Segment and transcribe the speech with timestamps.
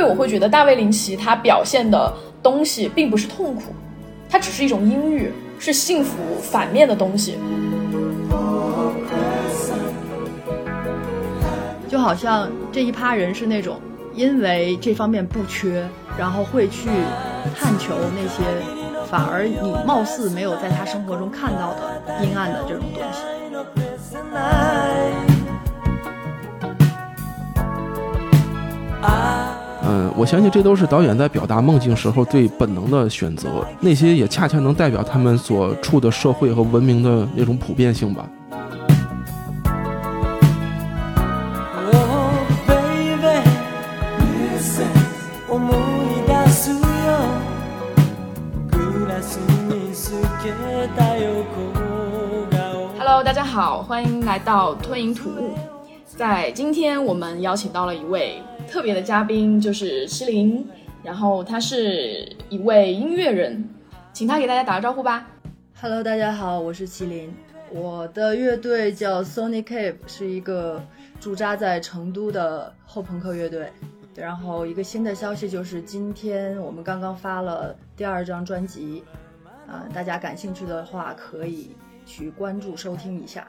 [0.00, 3.74] 为我会觉得大卫林奇他表现的东西并不是痛苦，
[4.28, 7.38] 他只是一种阴郁，是幸福反面的东西。
[11.88, 13.80] 就好像这一趴人是那种
[14.14, 15.86] 因为这方面不缺，
[16.16, 16.88] 然后会去
[17.58, 18.42] 探求那些
[19.10, 23.22] 反而你貌似没有在他生活中看到的阴暗的这种东西。
[29.89, 38.25] 嗯，我相信这都是导演在表达梦境时候最本能的选择，那些也恰恰能代表他们所处的社会和文明的那种普遍性吧。
[41.77, 42.33] Oh
[42.67, 43.43] baby
[44.59, 44.85] 思い
[46.25, 46.79] 出すよ
[48.71, 49.37] グラス
[49.69, 50.45] に透け
[50.95, 55.53] た横顔 Hello，大家好，欢迎来到吞云吐雾。
[56.17, 60.64] 在今天，我们邀请到了一位 特别的嘉宾，就是麒麟，
[61.02, 63.68] 然后他是一位音乐人，
[64.12, 65.26] 请他给大家打个招呼吧。
[65.80, 67.34] Hello，大家好，我是麒麟，
[67.72, 70.80] 我的乐队叫 Sony Cave，是一个
[71.18, 73.72] 驻扎在成都的后朋克乐队。
[74.14, 79.02] 然后一个新的消息就是，今天我们刚刚发了第二张专辑，
[79.66, 81.72] 啊、大家感兴趣的话可以
[82.06, 83.48] 去关注收听一下。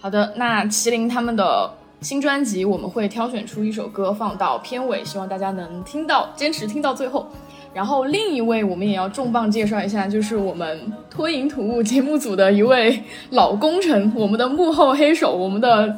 [0.00, 1.70] 好的，那麒麟他们的
[2.02, 7.28] 新专辑，我们会挑选出一首歌放到片尾，希望大家能听到，坚持听到最后。
[7.72, 15.96] 然后另一位我们也要重磅介绍一下，就是我们脱颖吐雾节目组的一位老功臣，我们的幕后黑手，我们的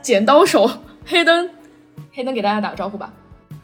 [0.00, 0.70] 剪刀手
[1.04, 1.50] 黑灯。
[2.12, 3.12] 黑灯给大家打个招呼吧。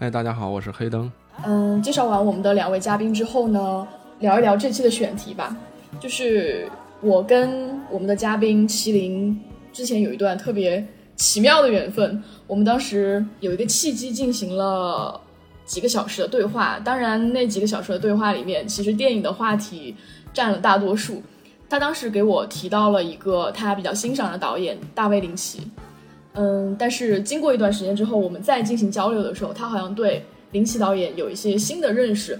[0.01, 1.11] 嗨，大家好，我是黑灯。
[1.45, 3.87] 嗯，介绍完我们的两位嘉宾之后呢，
[4.19, 5.57] 聊一聊这期的选题吧。
[6.01, 6.69] 就是
[7.01, 9.41] 我跟我们的嘉宾麒麟
[9.73, 10.85] 之前有一段特别
[11.17, 15.21] 奇妙的缘分，我们当时有一个契机进行了
[15.65, 16.79] 几个小时的对话。
[16.81, 19.95] 当然，那几个小时的对话里面，其实电影的话题
[20.33, 21.23] 占了大多数。
[21.69, 25.61] 他当时给我提到了一个他比较欣赏的导演大卫林奇，
[26.35, 32.39] 嗯，但是经过一段时间之后，我们再进行交流的时候，他好像对林奇导演有一些新的认识。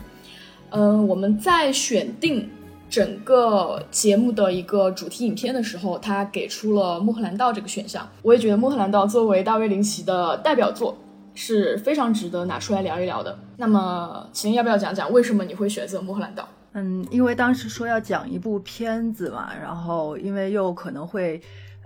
[0.69, 2.47] 嗯，我们在选定
[2.93, 8.07] 整个节目的一个主题影片的时候，他给出了《穆赫兰道》这个选项。
[8.21, 10.95] 我也觉得《穆赫兰道》作为大卫林奇的代表作，
[11.33, 13.39] 是非常值得拿出来聊一聊的。
[13.57, 16.43] 那么，麒麟要不要讲讲为什么你会选择《穆赫兰道》？
[16.75, 21.41] 嗯，因为当时说要讲一部片子嘛，然后因为又可能会，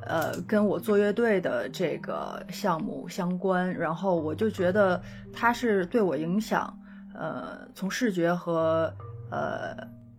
[0.04, 5.00] 呃，跟我做乐队的这个项目相关，然后我就觉得
[5.32, 6.76] 它是对我影响，
[7.14, 8.92] 呃，从视觉和
[9.30, 9.76] 呃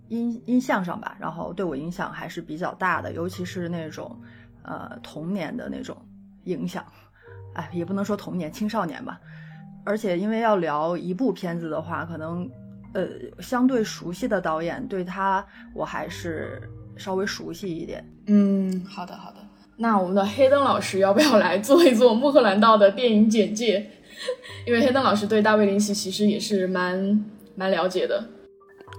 [0.09, 4.15] 音音像上吧，然后对我影响还是比较大的，尤其是那种
[4.63, 5.97] 呃童年的那种
[6.45, 6.85] 影响，
[7.53, 9.19] 哎，也不能说童年，青少年吧，
[9.85, 12.49] 而且因为要聊一部片子的话，可能。
[12.93, 13.05] 呃，
[13.39, 15.45] 相对熟悉的导演，对他
[15.75, 18.03] 我还是稍微熟悉一点。
[18.27, 19.37] 嗯，好的好的。
[19.75, 23.91] 那我们的黑灯老师要不要来做一做《穆赫兰道》的电影简介？
[24.65, 27.23] 因为黑灯老师对大卫林奇其实也是蛮
[27.55, 28.23] 蛮了解的。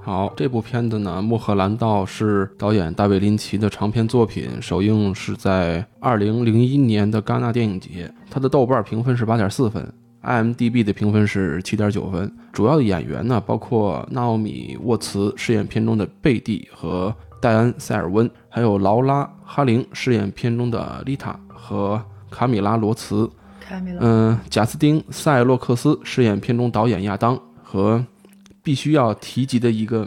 [0.01, 9.87] 好，这部片子呢，《穆赫兰道》是导演大卫林奇的长篇作品，首映是在二零零一年的戛纳电影节，它的豆瓣评分是八点四分。
[10.23, 23.31] IMDB 的评分是七点九分，主要的演员呢包括纳奥米·沃茨饰演片中的贝蒂和戴安·塞尔温，还有劳拉·哈林饰演片中的丽塔和卡米拉·罗茨。
[24.01, 28.03] 嗯，贾斯汀·塞洛克斯饰演片中导演亚当和
[28.69, 30.07] 必须要提及的一个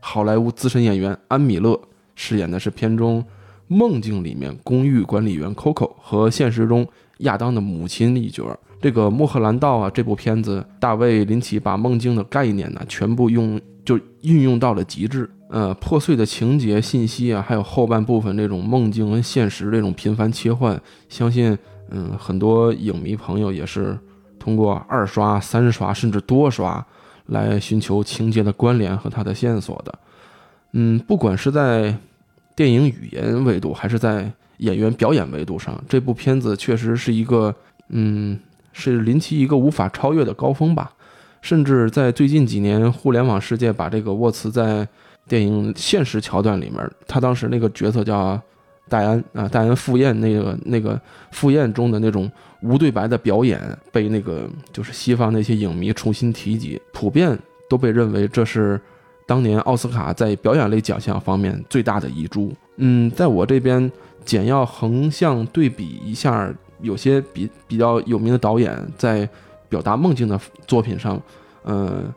[0.00, 1.80] 好莱坞资深演员安米勒
[2.16, 3.24] 饰演的是片中
[3.68, 6.84] 梦境里面公寓管理员 Coco 和现实中
[7.18, 8.58] 亚当的母亲一角。
[8.80, 15.30] 这个《穆赫兰道》啊，这部片子，大卫林奇把梦境的概念呢，全部用就运用到了极致。
[15.48, 20.76] 呃，破碎的情节、信息啊，还有后半部分这种梦境跟现实这种频繁切换，
[21.08, 21.56] 相信
[21.90, 23.96] 嗯，很多影迷朋友也是
[24.40, 26.84] 通过二刷、三刷甚至多刷
[27.26, 29.98] 来寻求情节的关联和它的线索的。
[30.72, 31.96] 嗯，不管是在
[32.54, 37.54] 电影语言维度，还是在演员表演维度上，这部片子确实是一个
[37.88, 38.38] 嗯。
[38.74, 40.90] 是林奇一个无法超越的高峰吧，
[41.42, 44.88] 甚至在最近几年，互联网世界把这个沃茨在
[45.28, 48.40] 电影现实桥段里面，他当时那个角色叫
[48.92, 51.00] 戴安啊，戴安赴宴那个那个
[51.30, 52.30] 赴宴中的那种
[52.60, 53.58] 无对白的表演，
[53.90, 57.38] 被那个就是西方那些影迷重新提及，普遍
[57.70, 58.78] 都被认为这是
[59.26, 62.52] 当年奥斯卡在表演类奖项方面最大的遗珠。
[62.76, 63.90] 嗯，在我这边
[64.24, 66.52] 简要横向对比一下。
[66.82, 69.28] 有些比比较有名的导演在
[69.68, 70.36] 表达梦境的
[70.66, 71.16] 作品上，
[71.62, 72.12] 嗯，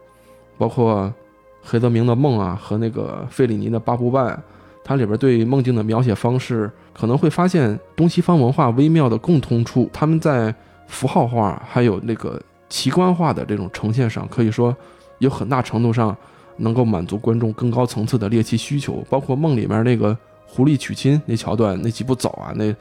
[0.58, 1.14] 包括
[1.62, 4.34] 黑泽明的《梦》啊和那个费里尼的《八部半》，
[4.88, 9.90] 它里边对梦境的描写方式，可能会发现东西方文化微妙的共通处。
[9.92, 10.54] 他们在
[10.86, 12.40] 符号化还有那个
[12.70, 14.78] 奇观化的这种呈现上，可以说
[15.18, 16.16] 有很大程度上
[16.58, 19.04] 能够满足观众更高层次的猎奇需求。
[19.10, 20.16] 包括梦里面那个
[20.46, 22.72] 狐狸娶亲那桥段，那几步走啊，那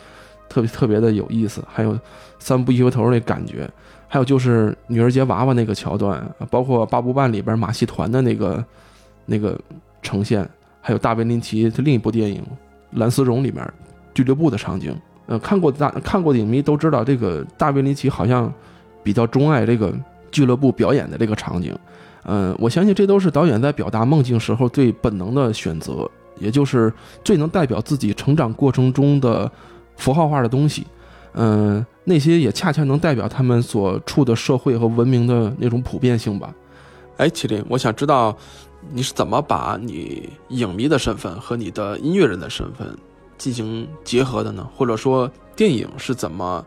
[0.46, 1.64] 特别特别的有意思。
[1.66, 1.98] 还有
[2.38, 3.66] 三步一回头那感觉，
[4.06, 8.62] 还有就是女儿节娃娃那个桥段，包括八部半里边马戏团的那个
[9.24, 9.58] 那个
[10.02, 10.46] 呈现，
[10.86, 12.42] 还有大卫林奇他另一部电影
[12.98, 13.66] 《蓝丝绒》里面
[14.12, 14.94] 俱乐部的场景。
[15.25, 18.52] 呃，看过大看过的影迷都知道，这个大卫林奇好像
[19.02, 19.90] 比较钟爱这个
[20.31, 21.75] 俱乐部表演的这个场景。
[22.25, 26.06] 嗯、我相信这都是导演在表达梦境时候最本能的选择，
[26.38, 26.92] 也就是
[27.25, 29.50] 最能代表自己成长过程中的
[29.96, 30.87] 符号化的东西。
[31.32, 36.54] 嗯、那些也恰恰能代表他们所处的社会和文明的那种普遍性吧。
[37.16, 38.37] 哎，麒麟，我想知道
[38.92, 42.96] 你是怎么把你影迷的身份和你的音乐人的身份
[43.36, 44.69] 进行结合的呢？
[44.76, 46.64] 或者说，电影是怎么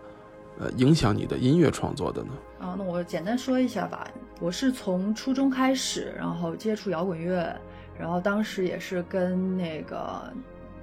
[0.59, 2.29] 呃影响你的音乐创作的呢？
[2.59, 4.07] 啊，那我简单说一下吧。
[4.39, 7.55] 我是从初中开始，然后接触摇滚乐，
[7.97, 10.21] 然后当时也是跟那个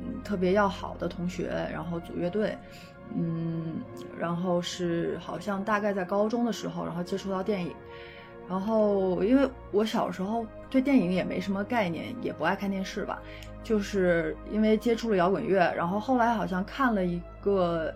[0.00, 2.56] 嗯特别要好的同学，然后组乐队，
[3.14, 3.74] 嗯，
[4.18, 7.72] 然后是好像大概在高中的时候，然后接触到电影，
[8.48, 10.44] 然后因为我小时候
[10.74, 13.22] 对电影也没什么概念，也不爱看电视吧，
[13.62, 17.94] 就是因为接触了摇滚乐，然后后来好像看了一个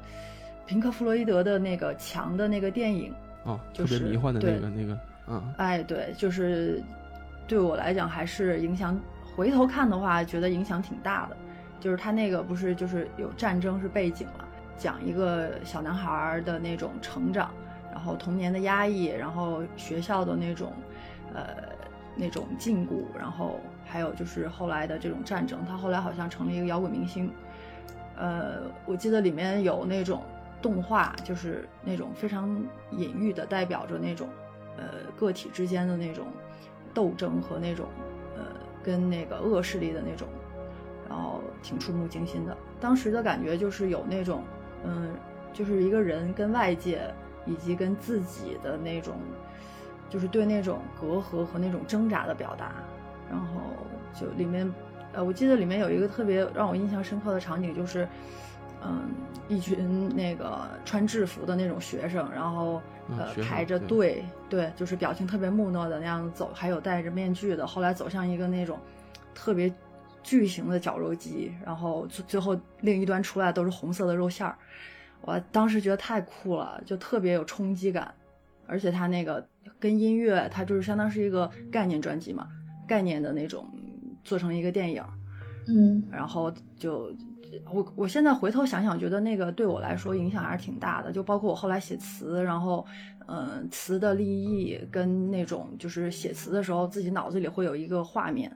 [0.64, 3.12] 平克·弗洛伊德的那个《墙》的那个电影。
[3.42, 4.96] 哦，就是特别迷幻的那对个那个，
[5.26, 6.80] 嗯哎，对，就是
[7.48, 8.96] 对我来讲还是影响。
[9.34, 11.36] 回头看的话，觉得影响挺大的。
[11.80, 14.44] 就是他那个不是就是有战争是背景嘛，
[14.76, 17.50] 讲一个小男孩儿的那种成长，
[17.90, 20.72] 然后童年的压抑，然后学校的那种
[21.34, 21.67] 呃
[22.18, 25.64] 那种禁锢，然后还有就是后来的这种战争。
[25.64, 27.30] 他后来好像成了一个摇滚明星。
[28.16, 30.22] 呃，我记得里面有那种
[30.60, 32.60] 动画，就是那种非常
[32.90, 34.28] 隐喻的，代表着那种
[34.76, 34.84] 呃
[35.16, 36.26] 个体之间的那种
[36.92, 37.86] 斗争和那种
[38.36, 38.42] 呃
[38.82, 40.26] 跟那个恶势力的那种，
[41.08, 42.56] 然后挺触目惊心的。
[42.80, 44.42] 当时的感觉就是有那种
[44.84, 45.14] 嗯，
[45.52, 47.14] 就是一个人跟外界
[47.46, 49.14] 以及跟自己的那种，
[50.08, 52.72] 就是对那种隔阂和那种挣扎的表达。
[53.30, 53.60] 然后
[54.18, 54.72] 就里面，
[55.12, 58.08] 呃，我记得里面有一个特别让我印象深刻的场景，就是，
[58.82, 59.10] 嗯，
[59.48, 68.78] 一群那个穿制服的那种学生，然后呃嗯排着对队，对，就是表情特别木讷的那样走，还有戴着面具的，后来走向一个那种
[69.34, 69.70] 特别
[70.22, 74.56] 巨型的绞肉机，然后最最后另一端出来都是红色的肉馅儿，
[75.20, 78.14] 我当时觉得太酷了，就特别有冲击感，
[78.68, 79.44] 而且它那个
[79.80, 82.46] 跟音乐，它就是相当是一个概念专辑嘛，
[82.86, 83.66] 概念的那种
[84.22, 85.02] 做成一个电影，
[85.66, 87.10] 嗯然后就
[87.72, 92.86] 我我现在回头想想，觉得那个对我来说影响还是挺大的，就包括我后来写词，然后
[93.26, 98.54] 嗯、呃词的立意跟那种就是写词的时候自己脑子里会有一个画面，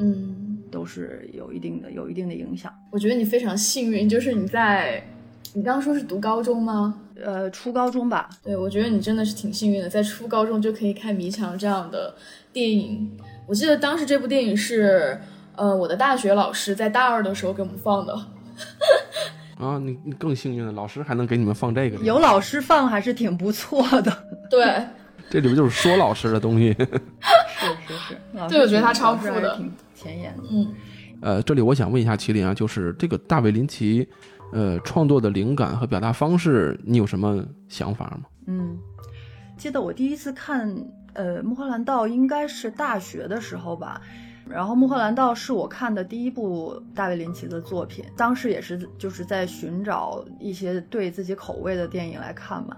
[0.00, 2.74] 嗯，都是有一定的有一定的影响。
[2.90, 5.00] 我觉得你非常幸运，就是你在
[5.56, 6.94] 你刚刚说是读高中吗？
[7.22, 12.12] 呃，初高中吧，对，我觉得你真的是挺幸运的，在初高中就可以看《迷墙》这样的
[12.52, 13.08] 电影。
[13.46, 15.16] 我记得当时这部电影是，
[15.54, 18.12] 呃，我的大学老师在大二的时候给我们放的。
[19.56, 24.12] 啊，你你更幸运了，老师还能给你们放这个，有老师放还是挺不错的。
[24.50, 24.66] 对，
[25.30, 26.74] 这里边就是说老师的东西。
[27.56, 30.42] 是是是，老师对我觉得他超酷的挺前沿的。
[30.50, 30.74] 嗯
[31.22, 34.06] 呃，这里我想问一下麒麟啊，就是这个大卫林奇，
[34.54, 38.28] 呃，创作的灵感和表达方式，你有什么想法吗？
[38.46, 38.78] 嗯，
[39.56, 40.72] 记得我第一次看
[41.14, 44.00] 呃《穆赫兰道》应该是大学的时候吧。
[44.48, 52.76] 然后《穆赫兰道》是我看的第一部大卫林奇的作品，当时也是就是在寻找一些对自己口味的电影来看嘛。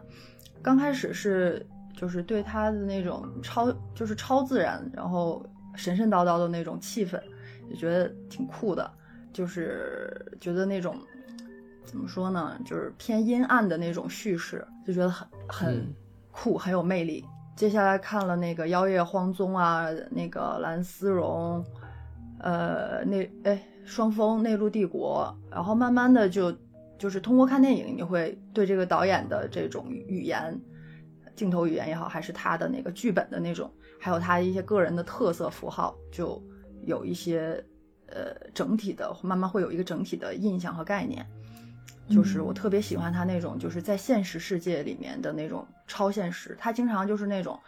[0.63, 7.21] 刚开始是就是对他的那种超就是超自然，然后神神叨叨的那种气氛，
[7.69, 8.91] 也觉得挺酷的，
[9.33, 10.97] 就是觉得那种
[11.87, 15.95] 怎么说呢，就是偏阴暗的那种叙事，就觉得很很嗯
[16.33, 17.25] 酷，很有魅力。
[17.55, 21.65] 接下来看了那个《妖夜荒踪》啊，那个《蓝丝绒》，
[22.41, 26.55] 呃，那哎双峰内陆帝国，然后慢慢的就
[26.99, 30.61] 就是通过看电影，你会对这个导演的这种语言、
[31.35, 36.43] 镜头语言也好，还是他的那个剧本的那种，还有他一些个人的特色符号，就
[36.83, 37.65] 有一些
[38.09, 41.27] 呃整体的，慢慢会有一个整体的印象和概念。
[42.09, 46.57] 就是我特别喜欢他那种，就是在现实世界里面的那种超现实。
[46.59, 47.59] 他经常就是那种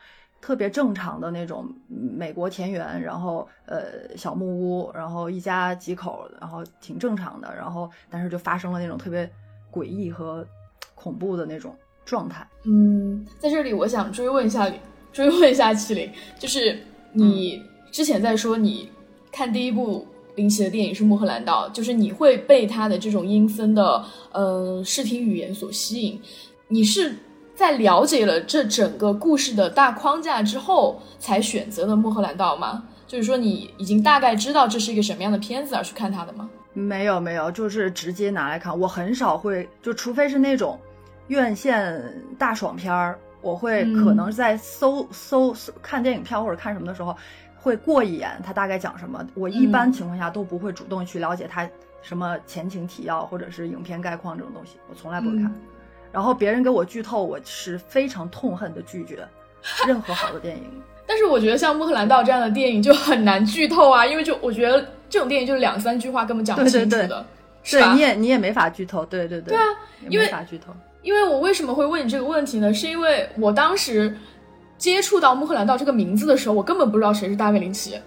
[0.41, 9.29] 特别正常的那种美国田园，然后呃小木屋，然后一家几口，然后挺正常的，然后但是就发生了那种特别
[9.73, 10.47] 诡异和
[10.95, 12.47] 恐怖的那种状态。
[12.65, 14.73] 嗯，在这里我想追问一下，
[15.13, 16.79] 追问一下麒麟，就是
[17.13, 17.61] 你
[17.91, 18.89] 之前在说你
[19.33, 20.07] 看第一部
[20.39, 24.03] 林奇的电影是《穆赫兰道》，就是你会被他的这种阴森的
[24.33, 26.21] 呃视听语言所吸引，
[26.69, 27.17] 你是
[27.55, 32.85] 在了解了这整个故事的大框架之后才选择的《穆赫兰道》吗？
[33.07, 36.49] 就是说你已经大概知道这是一个什么样的片子而去看它的吗？
[36.73, 38.79] 没有没有，就是直接拿来看。
[38.79, 40.79] 我很少会，就除非是那种
[41.27, 47.17] 院线大爽片儿，我会嗯可能在搜、搜搜看电影票或者看什么的时候，
[47.61, 49.27] 会过一眼他大概讲什么。
[49.35, 51.69] 我一般嗯情况下都不会主动去了解他
[52.01, 55.45] 什么前情提要或者是影片概况这种东西，我从来不会看。
[55.47, 55.61] 嗯
[56.11, 59.29] 然后别人给我剧透，我是非常痛恨的拒绝
[59.87, 60.65] 任何好的电影。
[61.07, 67.27] 但是我觉得像《穆赫兰道》这样的电影就很难剧透啊，因为就我觉得这种电影就是两三句话根本讲不对对对清楚的，
[67.63, 68.01] 是吧对你？
[68.01, 69.55] 也你也没法剧透，对对对。
[69.55, 69.65] 对啊，
[70.01, 70.73] 也因为没法剧透。
[71.03, 72.73] 因为我为什么会问你这个问题呢？
[72.73, 74.17] 是因为我当时
[74.79, 77.99] 接触到穆赫兰道这个名字的时候，我根本不知道谁是大卫林奇。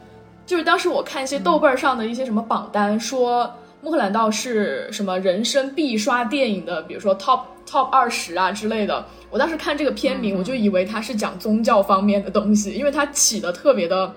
[0.46, 9.06] 就是当时我看一些豆瓣上的一些什么榜单，说穆赫兰道是什么人生必刷电影的，比如说 top top 二十啊之类的。
[9.30, 14.14] 我当时看这个片名，我就以为它是讲宗教方面的东西，因为它起的特别的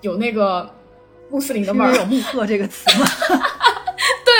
[0.00, 0.68] 有那个
[1.30, 1.94] 穆斯林的味儿。
[1.94, 3.06] 有穆赫这个词嘛。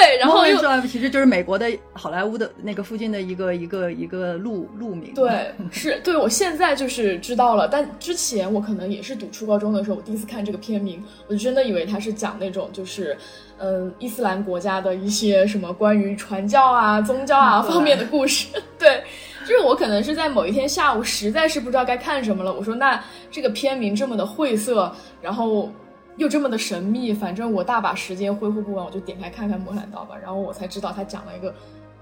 [0.00, 5.12] 对，然后又其实就是美国的好莱坞的那个附近的一个一个一个路路名。
[5.14, 13.14] 对，是对我现在就是知道了，但之前我可能也是读初高中的时候，我第一次看这个片名，我就真的以为它是讲那种就是，
[13.58, 18.46] 嗯，伊斯兰国家的一些什么关于传教啊、宗教啊方面的故事。
[18.78, 19.02] 对，
[19.40, 22.98] 就是我可能是在某一天下午实在是不知道该看什么了，我说那
[23.30, 24.90] 这个片名这么的晦涩，
[25.20, 25.70] 然后。
[26.16, 30.16] 又这么的神秘，反正我大把时间挥霍不完，我就点开看看《莫兰道》吧。
[30.20, 31.54] 然后我才知道他讲了一个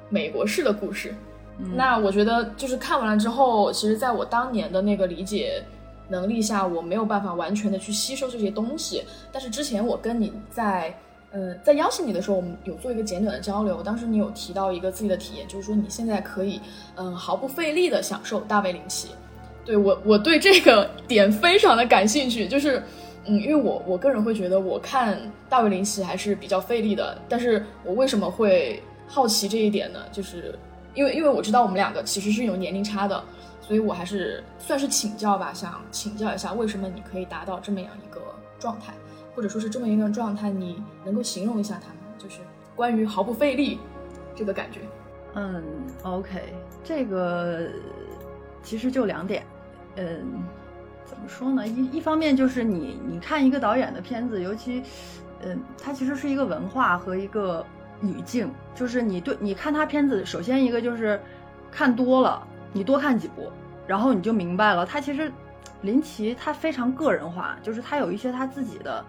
[0.08, 1.14] 美国式的故事。
[1.60, 5.62] 嗯那我觉得就是看完了之后，其实在我当年的那个理解
[6.08, 9.04] 能力下，我没有办法完全的去吸收这些东西。
[9.32, 10.94] 但是之前我跟你在，
[11.32, 13.82] 嗯、在邀请你的时候，我们有做一个简短的交流。
[13.82, 16.60] 当时你有提到一个自己的体验，就是说你现在可以，
[16.96, 19.08] 嗯、毫不费力的享受大卫林奇。
[19.64, 22.82] 对我，我对这个点非常的感兴趣，就是。
[23.28, 25.18] 嗯，因为我我个人会觉得我看
[25.48, 30.00] 大卫林奇还是比较费力的，但是我为什么会好奇这一点呢？
[30.10, 30.58] 就是
[30.94, 33.22] 因为因为我知道我们两个其实是有年龄差的，
[33.60, 38.20] 所以我还是算是请教吧，想请教一下为什么你可以达到这么样一个
[38.58, 38.94] 状态，
[39.34, 42.14] 或者说是这么一个状态，你能够形容一下它吗？
[42.18, 42.40] 就是
[42.74, 43.78] 关于毫不费力
[44.34, 44.80] 这个感觉。
[45.34, 45.62] 嗯
[46.02, 46.40] ，OK，
[46.82, 47.68] 这个
[48.62, 49.44] 其实就两点，
[49.96, 50.42] 嗯，
[51.18, 51.66] 怎么说呢？
[51.66, 54.84] 一一方面就是你你看一个导演的片子，尤其，
[55.42, 57.66] 嗯，它其实是一个文化和一个
[58.02, 61.20] 语境，就是你对你看他片子，首先一个就是
[61.72, 63.50] 看多了，你多看几部，
[63.84, 65.30] 然后你就明白了，他其实
[65.82, 69.04] 林奇他非常个人化，就是他有一些他自己的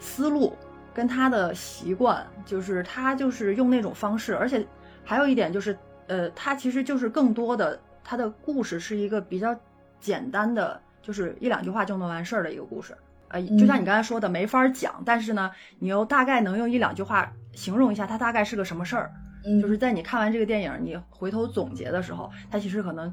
[0.00, 0.56] 思路
[0.94, 4.66] 跟他的习惯，就是他就是用那种方式，而且
[5.04, 9.54] 还有一点就是，呃，他其实就是更多的他的故事是一个比较
[10.00, 12.96] 简单的，就是一两句话就能完事儿的一个故事。
[13.28, 19.10] 呃，就像你刚才说的，没法讲，但是呢，你又大概能用一两句话形容一下它大概是个什么事儿。
[19.44, 23.12] 嗯，就是在你看完这个电影，你回头总结的时候，它其实可能，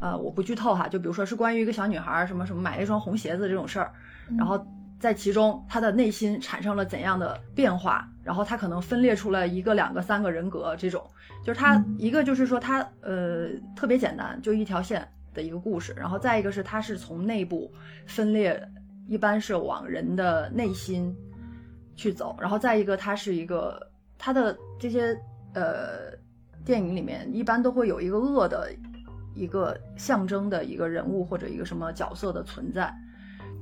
[0.00, 3.92] 呃，我不剧透哈，就比如说是关于一个小女孩儿什么什么买了一双红鞋子这种事儿，
[4.38, 4.66] 然后
[4.98, 11.06] 在其中她的内心产生了怎样的变化，然后她可能分裂出了一个、两个、三个人格这种，
[11.44, 17.72] 就是她嗯一个就是说她呃特别简单，就一条线的一个故事，然后再一个是它是从内部
[18.06, 18.60] 分裂，
[19.06, 21.14] 一般是往人的内心
[21.96, 25.16] 去走，然后再一个它是一个它的这些
[25.54, 26.16] 呃
[26.64, 28.70] 电影里面一般都会有一个恶的
[29.34, 32.92] 一个象征的一个人物或者一个什么角色的存在，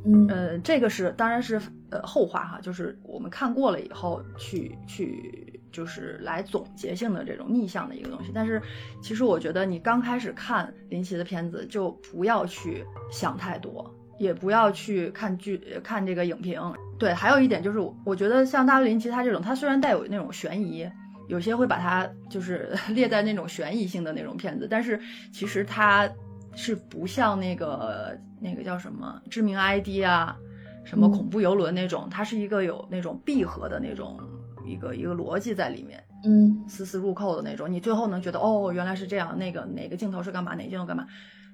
[0.04, 0.26] 嗯。
[0.28, 8.30] 呃，这个是当然是呃后话哈，就是我们看过了以后去去就是来总结性的这种逆向的一个东西。
[8.34, 8.60] 但是
[9.02, 16.60] 其实我觉得你刚开始看林奇的片子就不要去想太多，也不要去看剧看这个影评。
[16.98, 20.88] 对，还有一点就是，我觉得像大卫林奇他这种，他虽然带有那种悬疑。
[21.28, 24.96] 有些会把它就是 列在那种悬疑性的那种片子，但是
[25.32, 26.08] 其实它
[26.54, 30.36] 是不像那个那个叫什么知名 ID 啊，
[30.84, 34.16] 什么嗯恐怖游轮那种，它是一个有那种闭合的那种
[34.66, 36.64] 一个一个逻辑在里面，嗯。
[36.68, 41.06] 丝丝入扣的那种，你最后能觉得哦原来是这样，那个哪个镜头是干嘛，哪个镜头干嘛，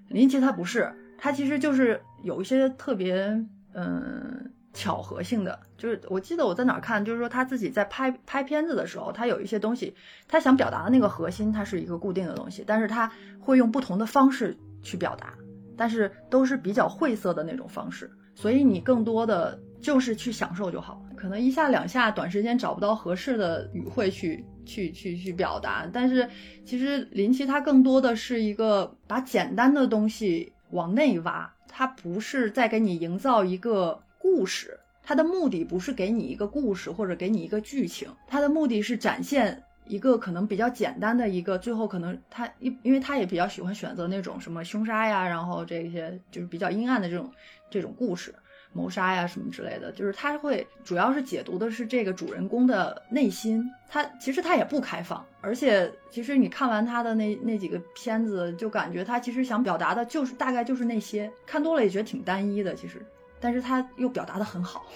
[0.09, 9.95] 林奇他不是，他其实就是有一些特别嗯巧合性的，就是我记得我在哪儿看，就是说他自己在拍拍片子的时候，他有一些东西，
[10.27, 15.35] 他想表达的那个核心，它是一个固定的东西，但是他会用不同的方式去表达，
[15.77, 26.29] 但是都是比较晦涩的那种方式，所以你更多的就是去享受就好，可能一下两下，短时间找不到合适的语汇去去去去表达，但是
[26.65, 47.31] 其实林奇他更多的是一个把简单的东西往内挖，他不是在给你营造一个故事，他的目的不是给你一个故事或者给你一个剧情，他的目的是展现一个可能比较简单的一个，最后可能他因因为他也比较喜欢选择那种什么凶杀呀，然后这些就是比较阴暗的这种
[47.71, 48.35] 这种故事。
[48.73, 63.05] 谋杀呀什么之类的，就是他会主要是解读的是这个主人公的内心，他其实他也不开放，而且其实你看完他的那那几个片子，就感觉他其实想表达的就是大概就是那些，看多了也觉得挺单一的，其实，
[63.41, 64.87] 但是他又表达的很好，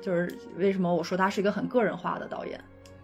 [0.00, 2.60] 就是为什么我说他是一个很个人化的导演。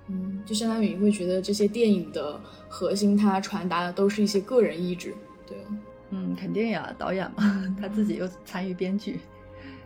[0.08, 5.14] 嗯，就相当于你会觉得这些电影的核心，它传达的都是一些个人意志，
[5.46, 5.78] 对吗？
[6.10, 9.20] 嗯，肯定呀，导演嘛， 他自己又参与编剧。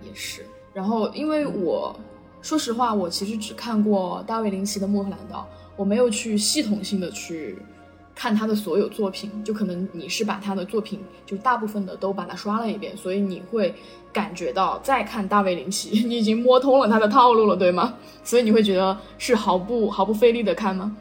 [0.08, 1.94] 也是，然后因为我
[2.42, 7.58] 说实话，我其实只看过大卫林奇的《莫赫兰道》，我没有去系统性的去
[8.14, 9.30] 看他的所有作品。
[9.44, 13.74] 就可能你是把他的作品，就大部分的都把它刷了一遍，所以你会
[14.12, 17.94] 感觉到再看大卫林奇， 你已经摸通了他的套路了，对吗？
[18.22, 20.96] 所以你会觉得是毫不毫不费力的看吗？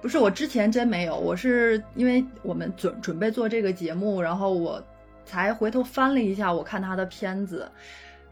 [0.00, 4.82] 不是，我之前真没有，我是因为我们准准备做这个节目，然后我
[5.26, 7.68] 才回头翻了一下，我看他的片子。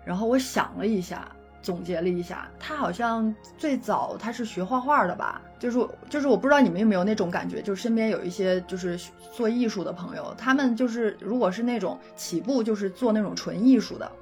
[0.06, 1.28] 然后我想了一下，
[1.60, 5.42] 总结了一下，他好像最早他是学画画的吧？
[5.58, 8.96] 就是就是我不知道你们有没有那种感觉，就是身边有一些就是
[9.32, 14.12] 做艺术的朋友，他们就是如果是那种起步就是做那种纯艺术的，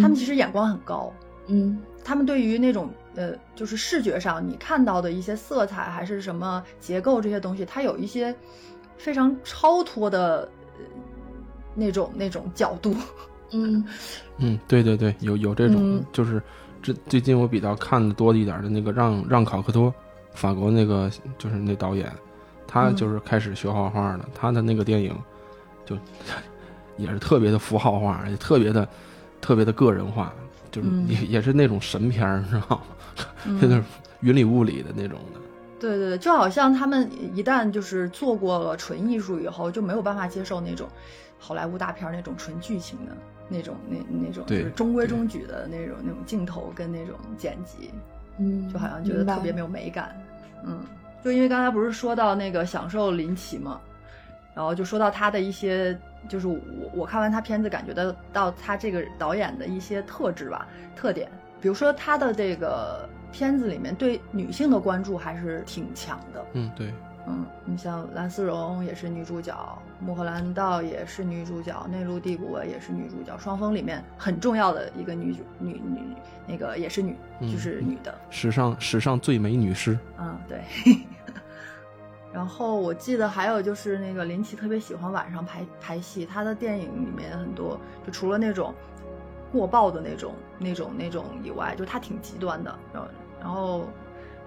[0.00, 1.10] 他们其实眼光很高，
[1.46, 8.34] 嗯，他们对于那种呃就是视觉上你看到的一些色彩还是什么结构这些东西，他有一些
[8.98, 10.46] 非常超脱的
[11.74, 12.94] 那种那种角度。
[13.52, 13.84] 嗯
[14.38, 16.42] 嗯，对对对，有有这种，就是
[16.82, 19.92] 这最近我比较看的多一点的那个让让考克托，
[20.34, 22.10] 法国那个就是那导演，
[22.66, 25.14] 他就是开始学画画的，他的那个电影
[25.84, 25.96] 就
[26.96, 28.88] 也是特别的符号化，也特别的
[29.40, 30.32] 特别的个人化，
[30.70, 33.58] 就是也也是那种神片儿，知道吗？
[33.60, 33.82] 就是
[34.20, 35.40] 云里雾里的那种的。
[35.78, 40.88] 对对对，就好像他们一旦就是做过了纯艺术以后，就没有办法接受那种
[41.38, 43.12] 好莱坞大片那种纯剧情的。
[43.52, 47.90] 那种那那种就是中规中矩的那种那种镜头跟那种剪辑，
[48.38, 50.18] 嗯，就好像觉得特别没有美感，
[50.64, 50.80] 嗯，
[51.22, 53.78] 就因为刚才不是说到那个享受林奇嘛，
[54.54, 55.96] 然后就说到他的一些，
[56.28, 56.58] 就是我
[56.94, 66.92] 我看完他片子感觉到到他这个导演的一些特质吧特点，比如说他的这个片子里面对女性的关注还是挺强的，嗯，对。
[67.24, 69.56] 嗯，你像蓝丝绒也是女主角，
[70.00, 76.00] 穆赫兰道也是女主角，内陆帝国也是女主角，双峰里面很重要的一个女主女女
[76.48, 79.96] 那个也是女，就是女的，史上史上最美女尸。
[80.18, 80.62] 嗯，对。
[82.32, 88.74] 然后我记得还有就是那个林奇特别喜欢晚上排排戏，他的电影里面很多就除了那种
[89.52, 93.08] 过曝的那种那种那种以外，就他挺极端的，然后
[93.40, 93.86] 然后。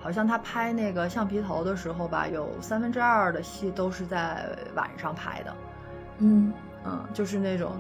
[0.06, 5.56] 好像他拍那个橡皮头的时候吧，有三分之二的戏都是在晚上拍的，
[6.20, 6.54] 嗯。
[6.88, 7.72] 嗯，就是那种，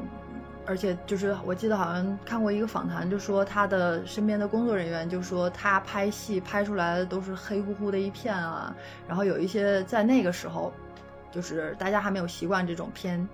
[0.65, 8.75] 而且就是我记得好像看过一个访谈，就说他的身边的工作人员就说他拍戏拍出来的都是黑乎乎的一片啊，
[9.07, 10.73] 然后有一些在那个时候，
[11.31, 13.29] 就是大家还没有习惯这种偏，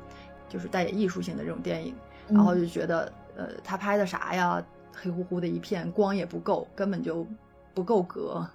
[0.50, 1.96] 就是带点艺术性的这种电影，
[2.28, 4.62] 然后就觉得呃他拍的啥呀，
[4.94, 7.26] 黑乎乎的一片，光也不够，根本就
[7.74, 8.46] 不够格。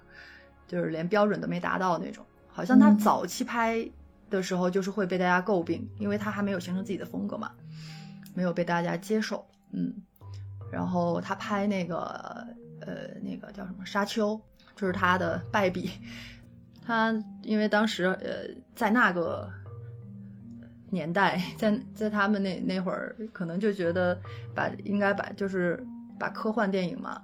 [0.67, 3.89] 就是连标准都没达到那种，好像他早期拍
[4.29, 7.51] 的时候就是会被大家诟病，因为他还没有形成自己的风格嘛，
[8.33, 9.47] 没有被大家接受。
[9.71, 9.93] 嗯，
[10.69, 12.45] 然后他拍那个
[12.81, 14.35] 呃那个叫什么《沙丘》，
[14.75, 15.89] 就是他的败笔。
[16.85, 19.49] 他因为当时呃在那个
[20.89, 24.19] 年代，在在他们那那会儿，可能就觉得
[24.53, 25.81] 把应该把就是
[26.19, 27.21] 把科幻电影嘛，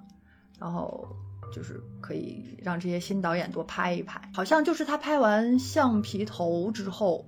[0.60, 1.06] 然后。
[1.54, 7.26] 就是可以让这些新导演多拍一拍，好像就是他拍完《橡皮头》之后，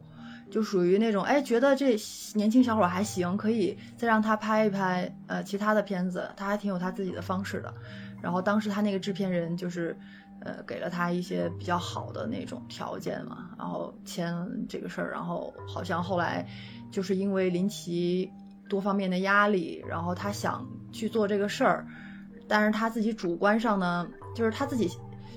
[0.50, 1.96] 就属于那种哎，觉得这
[2.34, 7.74] 年轻小伙还行，可以再让他拍一拍呃其他的片子，他还挺有他自己的方式的。
[8.22, 9.96] 然后当时他那个制片人就是
[10.40, 14.36] 呃给了他一些比较好的那种条件嘛，然后签
[14.68, 16.44] 这个事儿，然后好像后来
[16.92, 18.32] 就是因为林奇
[18.68, 21.86] 多方面的压力，然后他想去做这个事儿，
[22.48, 24.90] 但是他自己主观上呢，就是他自己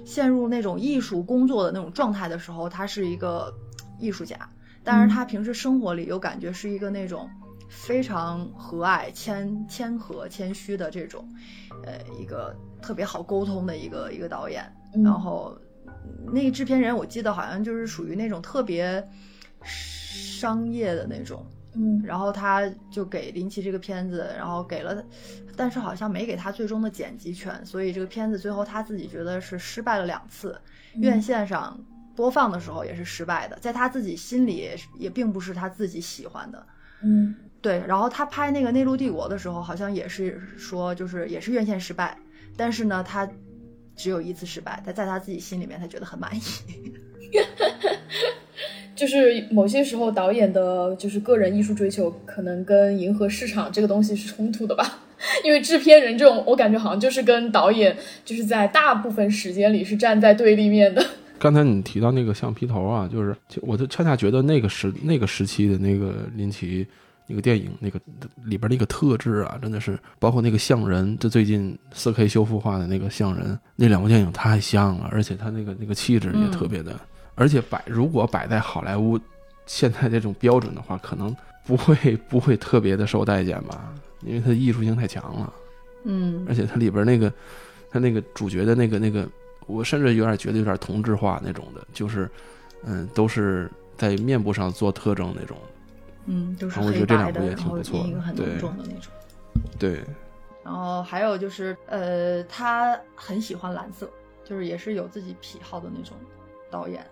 [0.04, 3.52] 陷入那种艺术工作的那种状态的时候，他是一个
[3.98, 4.36] 艺术家，
[4.82, 7.28] 但是他平时生活里又感觉是一个那种
[7.68, 11.28] 非常和蔼、谦谦和、谦虚的这种，
[11.84, 14.64] 呃，一个特别好沟通的一个一个导演。
[14.94, 15.54] 嗯然后
[16.32, 19.06] 那个制片人，我记得好像就是属于那种特别
[19.62, 21.44] 商业的那种。
[21.78, 25.02] 嗯然后他就给林奇这个片子，然后给了，
[25.56, 30.60] 但是好像没给他最终的剪辑权，所以这个片子最后他自己觉得是失败了两次，
[30.96, 31.78] 院线上
[32.16, 36.66] 播放的时候也是失败的，在他自己心里也也并不是他自己喜欢的。
[37.02, 42.16] 嗯对，然后他拍那个《内陆帝国》的时候，好像也是说，就是也是院线失败，
[42.56, 43.28] 但是呢，他
[43.96, 46.40] 只有一次失败，他在他自己心里面，他觉得很满意。
[48.94, 55.00] 就是某些时候导演的就是个人艺术追求，可能跟迎合市场这个东西是冲突的吧。
[55.44, 61.04] 因为制片人这种，我感觉好像就是跟导演就是在大部分时间里是站在对立面的。
[61.40, 66.86] 刚才你提到那个橡皮头啊，就是我就恰恰觉得那个时那个时期的那个林奇
[67.26, 68.00] 那个电影那个
[68.44, 76.98] 里边那个特质啊，真的是包括那个像人，这最近四 K 修复化的那个像人，那两部电影太像了，而且他那个那个气质也特别的，
[77.38, 79.18] 而且摆如果摆在好莱坞
[79.64, 85.53] 现在这种标准的话，可能不会不会特别的受待见吧，因为它的艺术性太强了。
[86.05, 87.33] 嗯而且它里边那个，
[87.90, 89.29] 它那个主角的那个那个，
[89.66, 92.31] 我甚至有点觉得有点同质化那种的，就是，
[92.85, 95.57] 嗯，都是在面部上做特征那种。
[96.27, 99.12] 嗯，都是我觉黑白的，得这两部也然后挺不错的阴影很对浓重的那种。
[99.79, 100.05] 对，
[100.64, 104.09] 然后还有就是，呃，他很喜欢蓝色，
[104.44, 106.16] 就是也是有自己癖好的那种
[106.70, 107.05] 导演。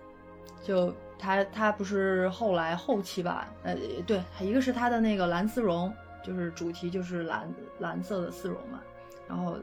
[0.63, 5.93] 就他他不是后来后期吧，呃，对，一个是他的那个蓝丝绒，
[6.23, 8.81] 就是主题就是蓝蓝色的丝绒嘛，
[9.27, 9.57] 然后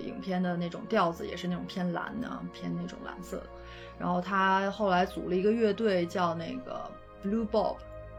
[0.00, 3.46] 影片的那种调子也是那种偏蓝的，偏那种蓝色的。
[3.98, 6.90] 然后他后来组了一个乐队叫那个
[7.22, 7.76] Blue Bob，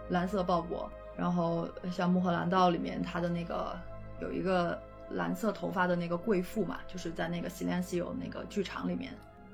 [0.10, 0.88] 蓝色鲍勃。
[1.18, 3.78] 然后像《穆赫兰道》里面，他的那个
[4.22, 9.12] 有一个蓝色头发的那个贵妇嘛，就是在那个 Silencio 那个剧场里面，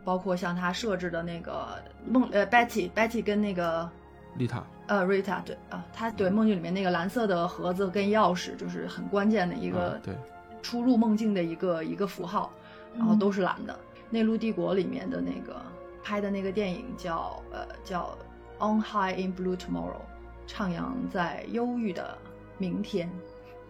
[0.07, 1.67] 包括像他设置的那个
[2.05, 3.89] 梦呃 Betty Betty 跟那个
[4.37, 10.15] 丽塔，呃 Rita 对啊，他对梦境里面那个蓝色的盒子跟钥匙，就是很关键的一个啊对，
[10.61, 12.49] 出入梦境的一个一个符号，
[12.95, 13.77] 然后都是蓝的。
[14.09, 15.61] 内陆帝国里面的那个
[16.01, 18.17] 拍的那个电影叫呃叫
[18.59, 19.99] On High in Blue Tomorrow，
[20.47, 22.17] 徜徉在忧郁的
[22.57, 23.11] 明天，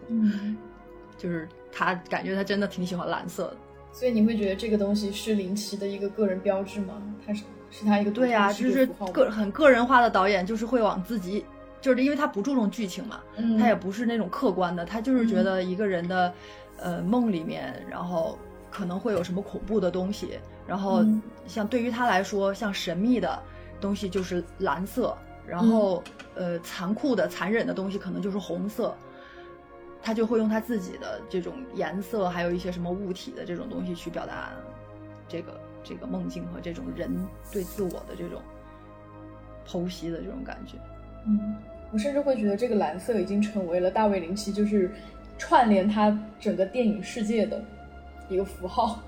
[0.08, 0.56] 嗯，
[1.18, 3.58] 就是他感觉他真的挺喜欢蓝色的。
[3.92, 7.02] 所以你会觉得这个东西是林奇的一个个人标志吗？
[7.26, 11.46] 他是是他一个对啊、就是个很个人化的导演，就是会往自己，
[11.82, 16.34] 就是因为他不注重剧情嘛，嗯，他也不是那种客观的，他就是觉得一个人的，
[16.78, 18.38] 呃，梦里面，然后
[18.70, 21.22] 可能会有什么恐怖的东西，然后嗯。
[21.48, 23.42] 像对于他来说，像神秘的
[23.80, 26.04] 东西就是蓝色，然后、
[26.36, 28.94] 呃，残酷的、残忍的东西可能就是红色，
[30.08, 34.54] 他就会用他自己的这种颜色，还有一些什么物体的这种东西去表达
[35.28, 37.14] 这个这个梦境和这种人
[37.52, 38.42] 对自我的这种
[39.68, 40.78] 剖析的这种感觉。
[41.26, 41.58] 嗯，
[41.92, 44.90] 我甚至会觉得这个蓝色已经成为了大卫林奇就是
[45.38, 47.62] 串联他整个电影世界的
[48.30, 49.02] 一个符号。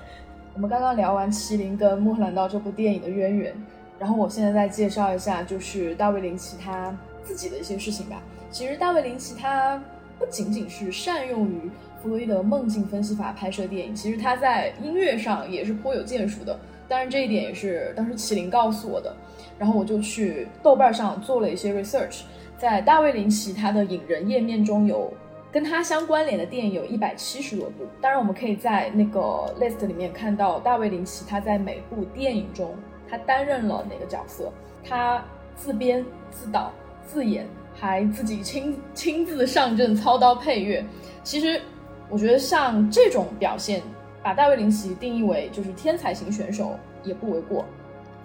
[0.56, 3.54] 我们刚刚聊完《麒麟》跟《穆赫兰道》这部电影的渊源，
[3.98, 8.22] 然后我现在再介绍一下，就是大卫林奇他自己的一些事情吧。
[8.50, 9.78] 其实大卫林奇他
[10.18, 11.70] 不仅仅是善用于
[12.02, 16.58] 弗洛伊德梦境分析法拍摄电影，其实他在音乐上也是颇有建树的。
[16.88, 19.14] 当然，这一点也是当时麒麟告诉我的。
[19.58, 22.22] 然后我就去豆瓣上做了一些 research，
[22.58, 25.12] 在大卫林奇他的影人页面中有
[25.50, 27.86] 跟他相关联的电影有一百七十多部。
[28.00, 29.20] 当然，我们可以在那个
[29.58, 32.74] list 里面看到大卫林奇他在每部电影中
[33.08, 34.52] 他担任了哪个角色，
[34.84, 35.24] 他
[35.56, 36.70] 自编、自导、
[37.06, 37.46] 自演，
[37.78, 40.84] 还自己亲亲自上阵操刀配乐。
[41.22, 41.60] 其实
[42.08, 43.82] 我觉得像这种表现，
[44.22, 47.64] 把大卫林奇定义为就是天才型选手也不为过。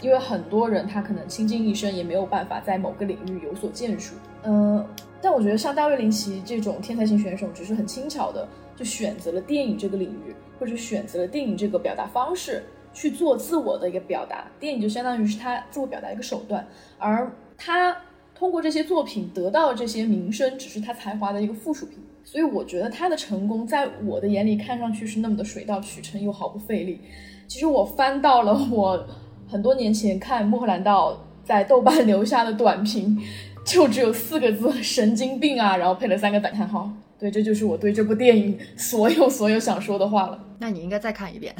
[0.01, 4.83] 因为很多人他可能倾尽一生也没有办法在某个领域有所建树，嗯、
[5.21, 17.95] 但我觉得像大卫林奇这种天才型选手，只是很轻巧的就选择了电影这个领域，或者选择了电影这个表达方式去做自我的一个表达，电影就相当于是他自我表达一个手段，而他
[18.41, 21.99] 通过这些作品得到这些名声，只是他才华的一个附属品。
[22.23, 26.99] 所以我觉得他的成功，在我的眼里看上去是那么的水到渠成，又毫不费力。
[27.47, 29.06] 其实我翻到了我
[29.47, 31.13] 很多年前看《莫兰道》
[31.47, 33.15] 在豆瓣留下的短评，
[33.63, 36.91] 就只有四个字“神经病啊”，然后配了三个感叹号。
[37.19, 40.43] 对，这就是我对这部电影所有所有想说的话了。
[40.58, 41.56] 那你应该再看一遍。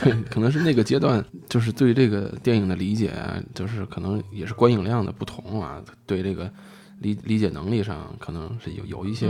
[0.00, 6.50] 对，可能是那个阶段，就是对这个电影的理解啊，就是可能也是观影量的不同啊，对这个
[7.00, 9.26] 理理解能力上，可能是有有一些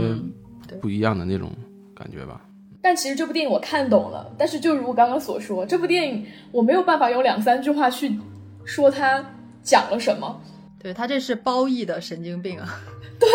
[0.81, 1.51] 不一样的那种
[1.95, 2.41] 感觉吧。
[2.81, 8.17] 但其实这部电影我看懂了，但是就如我刚刚所说，这部电影我没有办法用两三句话去
[8.63, 9.23] 说它
[9.63, 10.41] 讲了什么。
[10.81, 12.79] 对他这是褒义的神经病啊。
[13.19, 13.27] 对，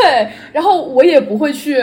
[0.50, 1.76] 然后我也不会去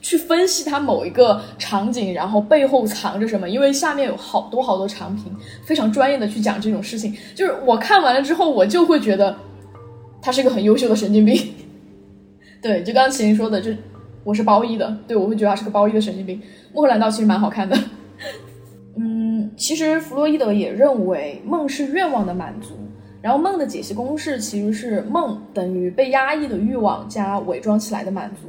[0.00, 5.24] 去分析它某一个场景，然后背后藏着什么，因为下面有好多好多长评，
[5.64, 7.14] 非常专业的去讲这种事情。
[7.34, 9.36] 就是我看完了之后，我就会觉得
[10.22, 11.54] 他是一个很优秀的神经病。
[12.62, 13.70] 对，就刚刚麒麟说的，就
[14.24, 16.40] 我是褒义的，对我会觉得他是个褒义的神经病。
[16.72, 17.78] 幕后蓝道其实蛮好看的。
[18.96, 22.74] 嗯，其实弗洛伊德也认为梦是愿望的满足，
[23.20, 28.48] 然后梦的解析公式其实是梦等于被压抑的欲望加伪装起来的满足。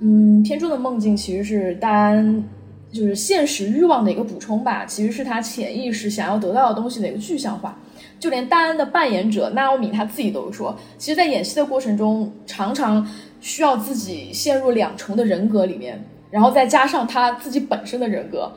[0.00, 2.44] 嗯，片中的梦境其实是戴安
[2.92, 7.78] 就是现实欲望的一个补充吧，其实是他潜意识想要得到的东西的一个具象化。
[8.18, 13.06] 就连戴安的扮演者纳奥米他自己都说，其实，在演戏的过程中，常常
[13.40, 18.50] 需要自己陷入两重的人格里面，然后再加上他自己本身的人格，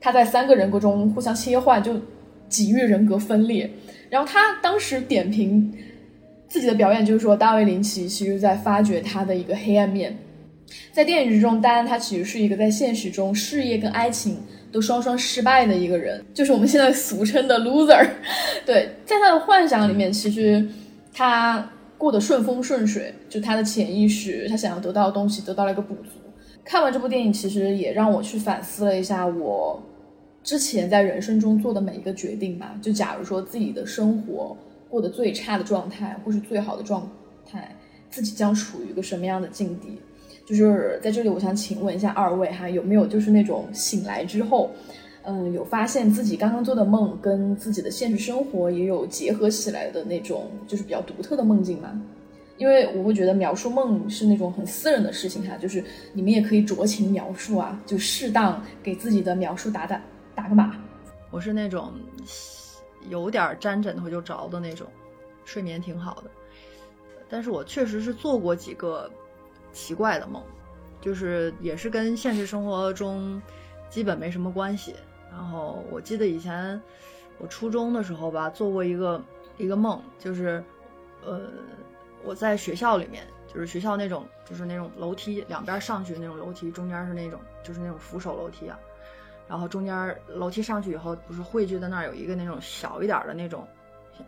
[0.00, 1.94] 他在三个人格中互相切换，就
[2.48, 3.70] 几欲人格分裂。
[4.10, 5.72] 然后他当时点评
[6.48, 10.16] 自己的表演，就是说大卫林奇其实在发掘他的一个黑暗面。
[10.92, 14.36] 在电影之中，戴安他其实是一个在现实中事业跟爱情
[14.70, 18.08] 都双双失败的一个人，就是我们现在俗称的 loser。
[18.66, 20.66] 对，在他的幻想里面，其实
[21.12, 26.10] 他过得顺风顺水，就他的潜意识，他想要得到的东西得到了一个补足。
[26.64, 29.82] 看完这部电影，其实也让我去反思了一下我
[30.42, 32.74] 之前在人生中做的每一个决定吧。
[32.82, 34.54] 就假如说自己的生活
[34.90, 37.10] 过得最差的状态，或是最好的状
[37.50, 37.74] 态，
[38.10, 39.98] 自己将处于一个什么样的境地？
[40.48, 44.70] 就是在这里，我想请问一下二位哈，有没有就是那种醒来之后，
[45.24, 52.00] 嗯，有发现自己刚刚做的梦跟自己的现实生活也有结合起来的那种，就是比较独特的梦境吗？
[52.56, 55.84] 因为我会觉得描述梦是那种很私人的事情哈，就是
[56.14, 60.00] 你们也可以酌情描述啊，就适当给自己的描述打打
[60.34, 60.74] 打个码。
[61.30, 61.92] 我是那种
[63.10, 64.86] 有点沾枕头就着的那种，
[65.44, 66.30] 睡眠挺好的。
[67.28, 69.10] 但是我确实是做过几个
[69.72, 70.42] 奇怪的梦，
[71.00, 73.40] 就是也是跟现实生活中
[73.88, 74.94] 基本没什么关系。
[75.30, 76.80] 然后我记得以前
[77.38, 79.22] 我初中的时候吧，做过一个
[79.56, 80.62] 一个梦，就是
[81.24, 81.42] 呃
[82.24, 88.78] 我在学校里面，就是学校那种就是那种楼梯两边上去那种楼梯，中间是那种就是那种扶手楼梯啊。
[89.46, 93.66] 然后中间楼梯上去以后，不是汇聚在那儿有一个那种小一点的那种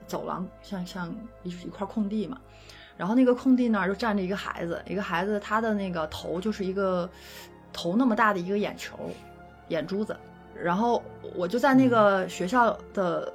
[0.07, 2.41] 走廊，像像一一块空地嘛。
[3.01, 7.09] 然后那个空地那儿就站着一个孩子，一个孩子他的那个头就是一个
[7.73, 8.95] 头那么大的一个眼球，
[9.69, 10.15] 眼珠子。
[10.55, 11.03] 然后
[11.35, 13.33] 我就在那个学校的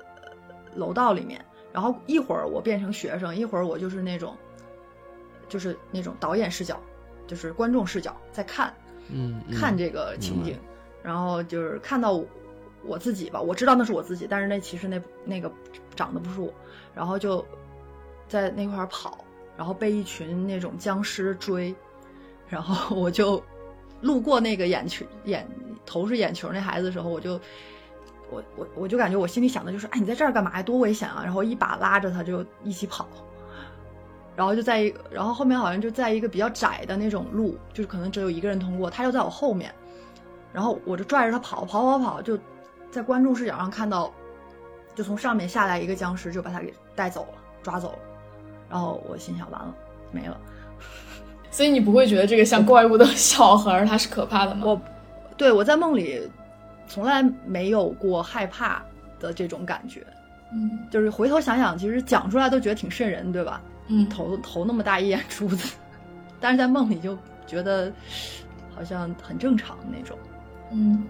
[0.76, 4.38] 楼道里面，然后一会儿我变成学生，一会儿我就是那种
[5.50, 6.80] 就是那种导演视角，
[7.26, 8.72] 就是观众视角在看
[9.10, 10.56] 嗯，嗯看这个情景。
[11.02, 12.24] 然后就是看到我
[12.84, 15.52] 我自己吧，我知道那是我自己，但是那其实那那个
[15.96, 16.54] 长得不是我，
[16.94, 17.44] 然后就
[18.28, 19.25] 在那块儿跑，
[19.58, 21.74] 然后被一群那种僵尸追，
[22.48, 23.42] 然后我就
[24.02, 25.48] 路过那个眼球眼
[25.86, 27.40] 头是眼球那孩子的时候，我就
[28.30, 30.64] 我我我就感觉我心里想的就是，哎，你在这儿干嘛呀？
[30.64, 31.22] 多危险啊！
[31.24, 33.08] 然后一把拉着他就一起跑。
[34.36, 39.74] 然后就在一，然后后面好像就在一个比较窄的那种路，就是可能只有一个人通过，他就在我后面，
[40.52, 42.38] 然后我就拽着他跑，跑跑跑，就
[42.92, 44.14] 在观众视角上看到，
[44.94, 48.00] 就从上面下来一个僵尸，就把他给带走了，抓走了。
[48.70, 49.74] 然后我心想，完了，
[50.12, 50.38] 没了。
[51.52, 54.64] 所以你不会觉得这个像怪物的小孩儿他是可怕的吗？
[54.66, 54.82] 我，
[55.38, 56.22] 对我在梦里
[56.88, 58.84] 从来没有过害怕
[59.20, 60.06] 的这种感觉，
[60.52, 63.62] 嗯就是回头想想，其实讲出来都觉得挺瘆人，对吧？
[63.88, 65.76] 嗯，头头那么大一眼珠子，
[66.42, 67.92] 但是在梦里就觉得
[68.76, 70.18] 好像很正常那种，
[70.72, 71.04] 嗯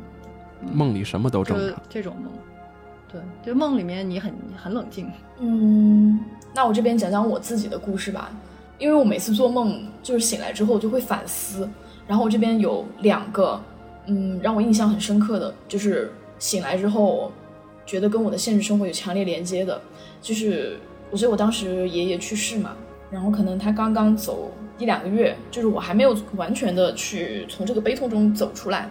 [0.72, 1.82] 梦里什么都正常。
[1.90, 2.32] 这种梦。
[3.16, 3.22] 对，
[3.54, 6.20] 就梦里面你很很冷静，嗯，
[6.54, 8.30] 那我这边讲讲我自己的故事吧，
[8.78, 11.70] 因为我每次做梦就是醒来之后就会反思，
[12.06, 13.58] 然后我这边有两个，
[14.08, 17.32] 嗯，让我印象很深刻的，就是醒来之后
[17.86, 19.80] 觉得跟我的现实生活有强烈连接的，
[20.22, 20.78] 就是
[21.10, 22.76] 我记得我当时爷爷去世嘛，
[23.10, 28.90] 然后可能他刚刚走一两个月，就是我还没有完全的去从这个悲痛中走出来。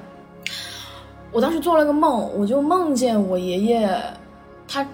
[1.35, 4.01] 我当时做了个梦，我就梦见我爷爷，
[4.68, 4.87] 他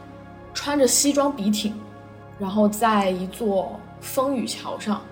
[0.55, 1.75] 穿着西装笔挺，
[2.39, 5.03] 然后在一座风雨桥上，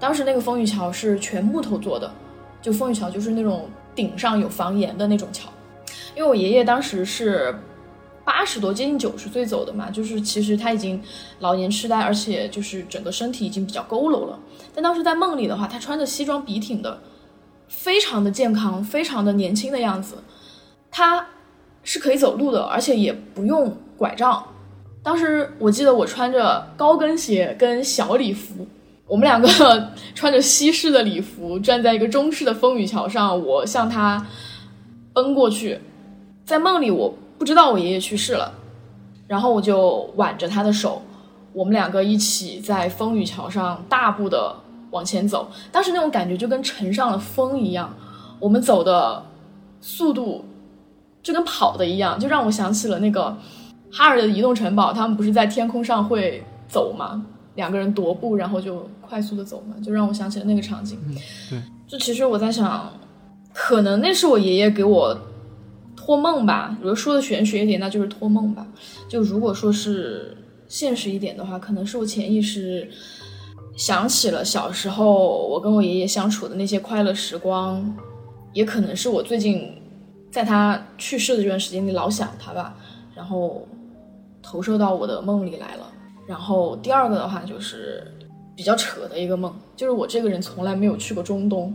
[0.00, 2.10] 当时那个风雨桥是全木头做的，
[2.62, 5.50] 就风雨桥就是那种顶上有房檐的那种桥。
[6.16, 7.54] 因为我爷爷当时是
[8.24, 10.98] 八十多，接近九十岁走的嘛，就是其实他已经
[11.40, 14.40] 老年痴呆，而且就是整个身体已经比较佝偻了。
[14.74, 16.98] 但当时在梦里的话，他穿着西装笔挺的，
[17.68, 20.16] 非常的健康，非常的年轻的样子。
[20.92, 21.26] 他
[21.82, 24.44] 是可以走路的，而且也不用拐杖。
[25.02, 28.64] 当时我记得我穿着高跟鞋跟小礼服，
[29.08, 29.48] 我们两个
[30.14, 34.24] 穿着西式的礼服站在一个中式的风雨桥上，我向他
[35.12, 35.80] 奔过去。
[36.44, 38.52] 在梦里，我不知道我爷爷去世了，
[39.26, 41.02] 然后我就挽着他的手，
[41.52, 44.54] 我们两个一起在风雨桥上大步的
[44.90, 45.50] 往前走。
[45.72, 47.92] 当时那种感觉就跟乘上了风一样，
[48.38, 49.24] 我们走的
[49.80, 50.44] 速度
[51.22, 53.36] 就跟跑的一样，就让我想起了那个
[53.90, 57.24] 哈尔的移动城堡，他们不是在天空上会走吗？
[57.54, 60.98] 两个人踱步，然后就快速的走嘛，就让我想起了那个场景。
[61.50, 62.92] 对，就其实我在想，
[63.52, 65.16] 可能那是我爷爷给我。
[65.94, 68.66] 托梦吧，如果说的玄学一点，那就是托梦吧。
[69.08, 72.90] 就如果说是现实一点的话，可能是我潜意识
[73.76, 77.94] 想起了小时候我跟我爷爷相处的那些快乐时光，
[78.52, 79.72] 也可能是我最近
[80.32, 82.74] 在他去世的这段时间里老想他吧，
[83.14, 83.68] 然后
[84.42, 85.86] 投射到我的梦里来了。
[86.26, 88.02] 然后第二个的话就是
[88.56, 91.72] 比较扯的一个梦，就是我这个人从来没有去过中东，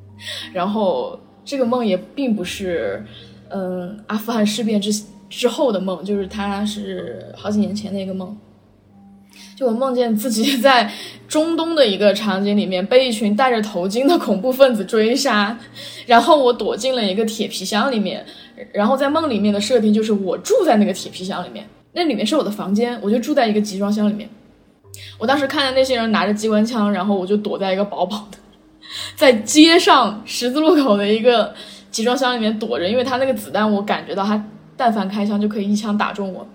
[0.52, 3.02] 然后这个梦也并不是。
[3.52, 4.92] 嗯，阿富汗事变之
[5.28, 8.38] 之后的梦，就是他是好几年前的一个梦。
[9.60, 10.90] 就我梦见自己 在
[11.28, 15.54] 中东的一个场景里面，被一群戴着头巾的恐怖分子追杀，
[16.06, 18.24] 然后我躲进了一个铁皮箱里面，
[18.72, 24.26] 然后在梦里面的设定就是我住在那个铁皮箱里面，那里面是我的房间，我就住在一个集装箱里面。
[25.18, 28.38] 我当时看见那些人拿着机关枪，然后我就躲在一个薄薄的，
[29.14, 31.54] 在街上十字路口的一个。
[31.90, 34.40] 集装箱里面躲着，因为他那个子弹，我感觉到他
[34.76, 36.48] 但凡开枪就可以一枪打中我。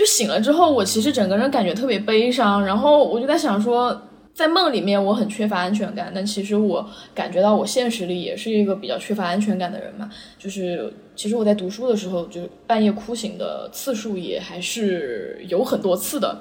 [0.00, 4.00] 就醒了之后，我其实整个人感觉特别悲伤，然后我就在想说，
[4.32, 10.10] 在梦里面我很缺乏安全感，但其实我感觉到我现实里也是一个比较缺乏安全感的人嘛。
[10.38, 16.40] 就是其实我在读书的时候，就半夜哭醒的次数也还是有很多次的，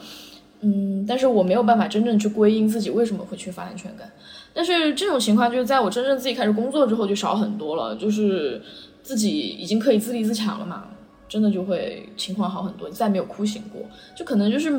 [0.62, 4.10] 嗯，但是我没有办法真正去归因自己为什么会缺乏安全感。
[4.54, 8.62] 但是这种情况就是在我真正自己开始工作之后就少很多了，就是
[9.04, 10.86] 自己已经可以自立自强了嘛，
[11.30, 13.82] 真的就会情况好很多，再没有哭醒过，
[14.16, 14.78] 就可能就是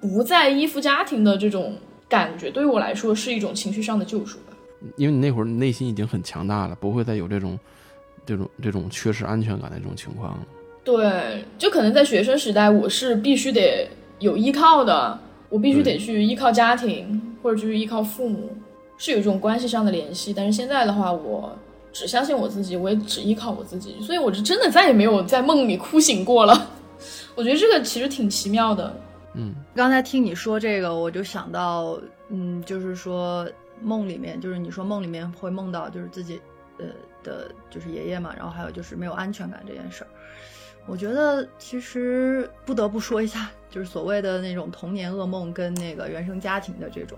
[0.00, 1.74] 不再依附家庭的这种
[2.08, 4.56] 感觉，对于我来说是一种情绪上的救赎吧。
[4.96, 7.58] 因为你那会儿内心已经很强大了，不会再有这种
[8.24, 10.38] 这种这种缺失安全感的这种情况。
[10.84, 13.88] 对，就可能在学生时代，我是必须得
[14.18, 18.50] 有依靠的，我必须得去依靠家庭，或者就是依靠父母。
[19.02, 21.56] 是有这种关系上的联系，但是现在的话，我
[21.92, 26.70] 只相信我自己，我也只依靠我自己，所以我是真的再也没有在梦里哭醒过了。
[27.34, 28.94] 我觉得这个其实挺奇妙的。
[29.34, 31.98] 嗯，刚才听你说这个，我就想到，
[32.28, 33.48] 嗯，就是说
[33.80, 36.40] 梦里面，就是你说梦里面会梦到就是自己，
[36.78, 36.86] 呃
[37.22, 40.08] 的，就是爷爷嘛，然后还有就是没有安全感这件事儿。
[40.86, 47.16] 我觉得其实不得不说一下，就是所谓的那种童年噩梦跟那个原生家庭的这种。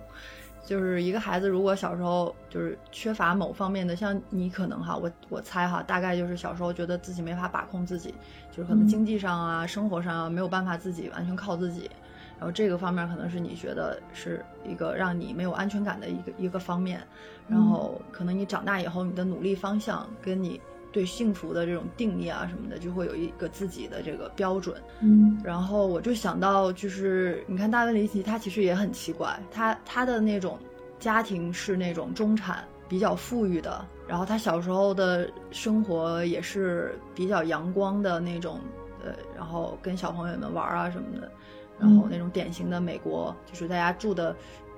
[0.64, 8.14] 就是一个孩子，如果小时候就是缺乏某方面的，像你可能哈，我我猜哈，大概就是小时候觉得自己没法把控自己，
[8.50, 11.90] 就是可能经济上啊、生活上啊没有办法自己完全靠自己，
[12.38, 17.02] 然后这个方面可能是你觉得是一个让你没有安全感的一个一个方面，
[17.48, 20.60] 然后可能你长大以后，你的努力方向跟你。
[20.92, 24.76] 对幸福的这种定义啊什么的，就会有一个自己的这个标准。
[25.00, 30.58] 嗯，然后我就想到，就是你看大卫林奇，他其实也很奇怪，他他的那种
[30.98, 38.60] 家庭是那种中产，比较富裕的，然后他小时候的生活也是比较阳光的那种，
[39.02, 41.32] 呃，然后跟小朋友们玩啊什么的，
[41.80, 44.36] 然后那种典型的美国，就是大家住的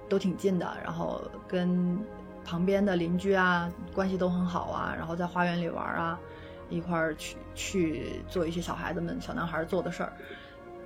[0.09, 1.99] 都挺近的，然后跟。
[2.45, 6.19] 旁边的邻居啊，关系都很好啊，然后在花园里玩啊，
[6.69, 10.13] 一块儿去去做一些小孩子们、小男孩做的事儿。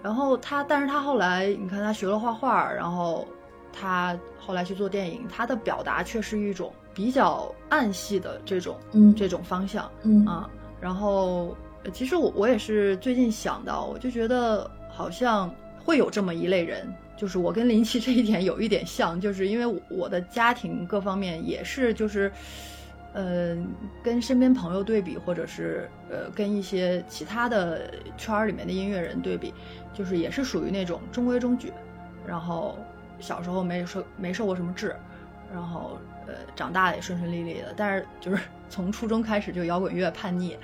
[0.02, 3.26] 然后他，但是他后来，你看他学了画画，然后
[3.72, 10.48] 他后来去做电影，他的表达却是一种比较暗系的这种，嗯，这种方向，嗯啊。
[10.80, 11.56] 然后
[11.92, 15.52] 其实我我也是最近想到，我就觉得好像
[15.84, 16.86] 会有这么一类人。
[17.18, 22.30] 就是我跟林奇这一点有一点像，就是因为我的家庭各方面也是，就是，
[23.12, 23.56] 呃，
[24.04, 29.52] 跟身边朋友对比，或者是呃跟一些其他的圈儿里面的音乐人对比，
[29.92, 31.72] 就是也是属于那种中规中矩，
[32.24, 32.78] 然后
[33.18, 34.94] 小时候没受没受过什么制，
[35.52, 35.98] 然后
[36.28, 38.40] 呃长大也顺顺利利的，但是就是
[38.70, 40.56] 从初中开始就摇滚乐叛逆，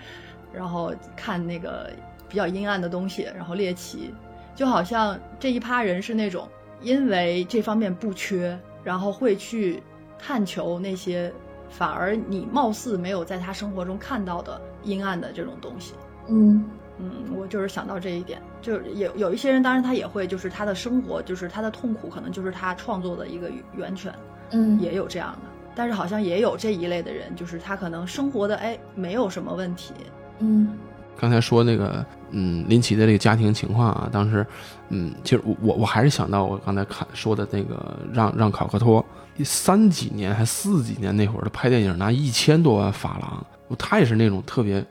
[0.52, 1.90] 然后看那个
[2.28, 4.14] 比较阴暗的东西，然后猎奇，
[4.54, 6.48] 就好像这一趴人是那种
[6.80, 9.82] 因为这方面不缺，然后会去
[10.18, 11.32] 探求那些
[11.68, 15.94] 反而你貌似没有在他生活中看到的阴暗的这种东西。
[16.28, 16.64] 嗯
[16.98, 24.14] 嗯，我就是想到这一点，就是有有一些人，当然他也会，就是他的生活，就是他的痛苦，可能就是他创作的一个源泉，
[24.52, 25.50] 嗯也有这样的。
[25.74, 29.92] 但是好像也有这一类的人，就是他可能生活的哎没有什么问题，
[30.38, 30.78] 嗯
[31.16, 34.46] 刚才说那个，嗯，林奇的这个家庭情况啊，当时，
[34.88, 39.04] 嗯，其实我我还是想到我刚才看说的那个让让考克托，
[39.44, 44.84] 三几年还四几年那会儿，他拍电影拿一千多万法郎，他也是那种特别，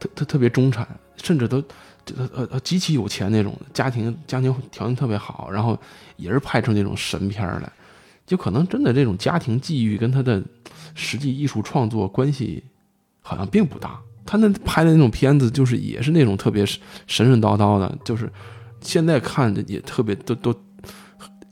[0.00, 0.86] 特特特别中产，
[1.22, 1.62] 甚至都
[2.16, 5.78] 呃呃极其有钱那种，家庭家庭条件特别好，然后
[6.16, 7.70] 也是拍出那种神片来，
[8.26, 10.42] 就可能真的这种家庭际遇跟他的
[10.94, 12.64] 实际艺术创作关系
[13.20, 14.00] 好像并不大。
[14.26, 18.30] 他那拍的那种片子，就是也是那种特别神神叨叨的，就是
[18.80, 20.54] 现在看着也特别都都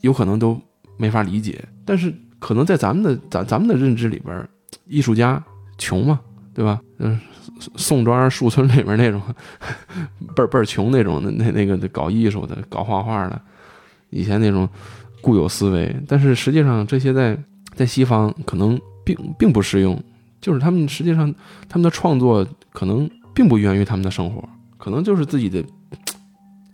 [0.01, 0.59] 有可能都
[0.97, 1.63] 没法理解。
[1.85, 4.47] 但是可能在咱们的咱咱们的认知里边，
[4.87, 5.41] 艺术家
[5.77, 6.19] 穷嘛，
[6.53, 6.81] 对吧？
[6.97, 7.19] 嗯，
[7.75, 9.21] 宋庄树村里面那种
[10.35, 13.39] 倍倍儿穷那种的那那个搞艺术的、搞画画的，
[14.09, 14.67] 以前那种
[15.21, 15.95] 固有思维。
[16.07, 17.37] 但是实际上这些在
[17.75, 20.01] 在西方可能并并不适用。
[20.43, 21.33] 就是他们实际上
[21.69, 24.43] 他们的创作可能并不源于他们的生活，
[24.77, 25.63] 可能就是自己的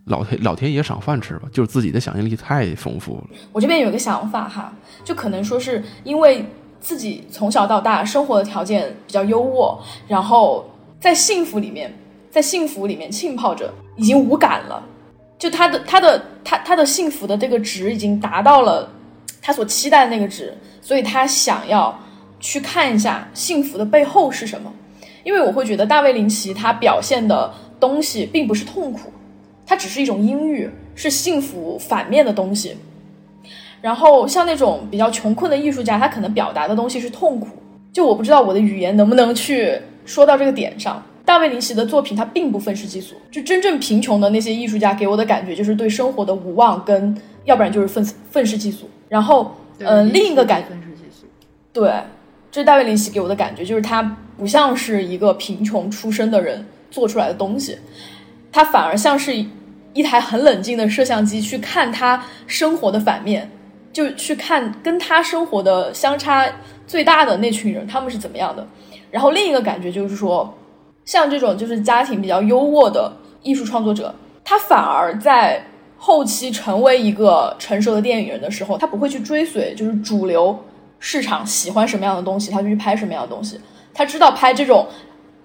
[0.06, 3.24] 老天老天爷赏饭吃吧，就是自己的想象力太丰富了。
[3.52, 4.72] 我这边有个想法哈，
[5.04, 6.44] 就可能说是因为
[6.80, 10.68] 自己从小到大生活的条件比较优渥，然后
[10.98, 11.96] 在幸福里面，
[12.28, 14.82] 在幸福里面浸泡着，已经无感了。
[15.38, 18.90] 就他的他的他他的幸福的这个值已经达到了
[19.40, 20.52] 他所期待的那个值，
[20.82, 21.96] 所以他想要
[22.40, 24.72] 去看一下幸福的背后是什么。
[25.22, 29.12] 因为我会觉得大卫林奇他表现的东西并不是痛苦，
[29.66, 32.74] 它只是一种阴郁，是幸福反面的东西。
[33.82, 37.48] 然后像那种比较穷困的艺术家，他可能表达的东西是痛苦。
[37.92, 41.02] 就我不知道我的语言能不能去说到这个点上。
[41.24, 48.88] 大卫林奇的作品他并不愤世嫉俗，就真正贫穷的那些艺术家给我的感觉就是对生活的无望，跟要不然就是愤愤世嫉俗。
[49.08, 51.26] 然后，嗯、对另一个感愤世嫉俗，
[51.72, 51.92] 对，
[52.50, 54.02] 这大卫林奇给我的感觉，就是他
[54.36, 57.78] 不像是一个贫穷出身的人做出来的东西，
[58.50, 59.32] 他反而像是
[59.92, 63.50] 一台很冷静的摄像机去看他生活的反面，
[63.92, 66.50] 就去看跟他生活的相差
[66.86, 68.66] 最大的那群人他们是怎么样的。
[69.10, 70.52] 然后另一个感觉就是说，
[71.04, 75.64] 像这种就是家庭比较优渥的艺术创作者，他反而在
[75.96, 80.58] 后期成为一个成熟的电影人的时候，他不会去追随就是主流
[81.00, 83.60] 市场喜欢什么样的东西，他就去拍什么样的东西。
[83.92, 84.86] 他知道拍这种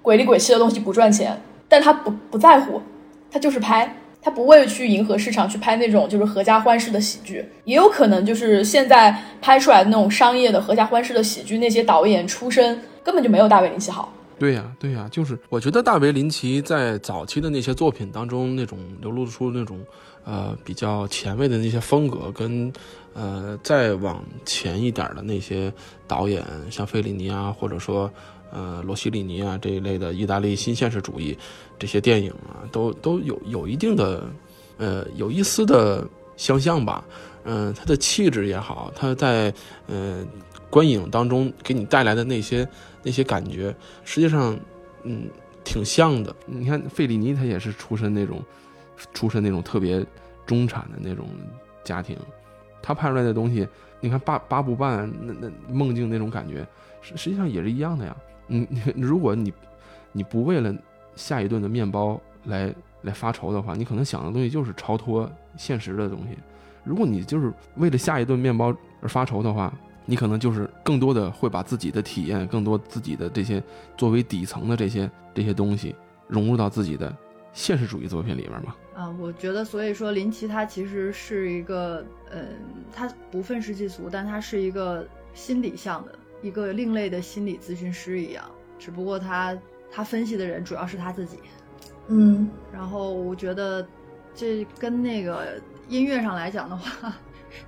[0.04, 2.80] 鬼里鬼气的东西不赚钱，但他不不在乎，
[3.32, 7.44] 他就是拍，他不会去迎合市场去拍那种就是合家欢式的喜剧。
[7.64, 14.12] 也有可能就是现在拍出来的那种商业的合家欢式的喜剧，那些导演出身根本就没有大卫林奇好。
[14.38, 19.80] 对呀、对呀、就是我觉得大卫林奇在早期的那些作品当中，那种流露出那种
[20.26, 22.72] 呃比较前卫的那些风格，跟
[23.14, 25.72] 呃再往前一点的那些
[26.08, 28.12] 导演，像费里尼啊，或者说
[28.52, 31.38] 呃罗西里尼啊这一类的意大利新现实主义
[31.80, 34.24] 这些电影啊，都都有有一定的
[34.78, 36.06] 呃有一丝的
[36.36, 37.04] 相像吧。
[37.48, 39.54] 嗯、他的气质也好，他在
[39.86, 40.26] 呃
[40.68, 42.68] 观影当中给你带来的那些
[43.06, 44.58] 那些感觉，实际上，
[45.04, 45.30] 嗯，
[45.64, 46.36] 挺像的。
[46.48, 48.44] 你看费里尼，他也是出身那种，
[49.14, 50.04] 出身那种特别
[50.46, 51.28] 中产的那种
[51.84, 52.18] 家庭，
[52.82, 53.68] 他拍出来的东西，
[54.02, 56.68] 你看八八部半那那梦境那种感觉，
[57.02, 58.18] 实实际上也是一样的呀。
[58.48, 59.54] 嗯，你 如果你
[60.12, 60.76] 你不为了
[61.16, 66.38] 下一顿的面包来来发愁的话，你可能想的东西就是超脱现实的东西。
[66.84, 69.74] 如果你就是为了下一顿面包而发愁的话，
[70.06, 73.62] 你可能就是更多的会把自己的体验，更多自己的这些
[73.98, 75.96] 作为底层的这些这些东西
[76.28, 77.16] 融入到自己的
[77.54, 78.76] 现实主义作品里面嘛。
[78.94, 82.48] 啊，我觉得，所以说林奇他其实是一个，嗯，
[82.94, 88.46] 他不愤世嫉俗，但他是一个心理向的一个另类的心理咨询师一样，
[88.80, 89.58] 只不过他
[89.92, 91.40] 他分析的人主要是他自己。
[92.08, 93.86] 嗯然后我觉得
[94.36, 97.14] 这跟那个音乐上来讲的话，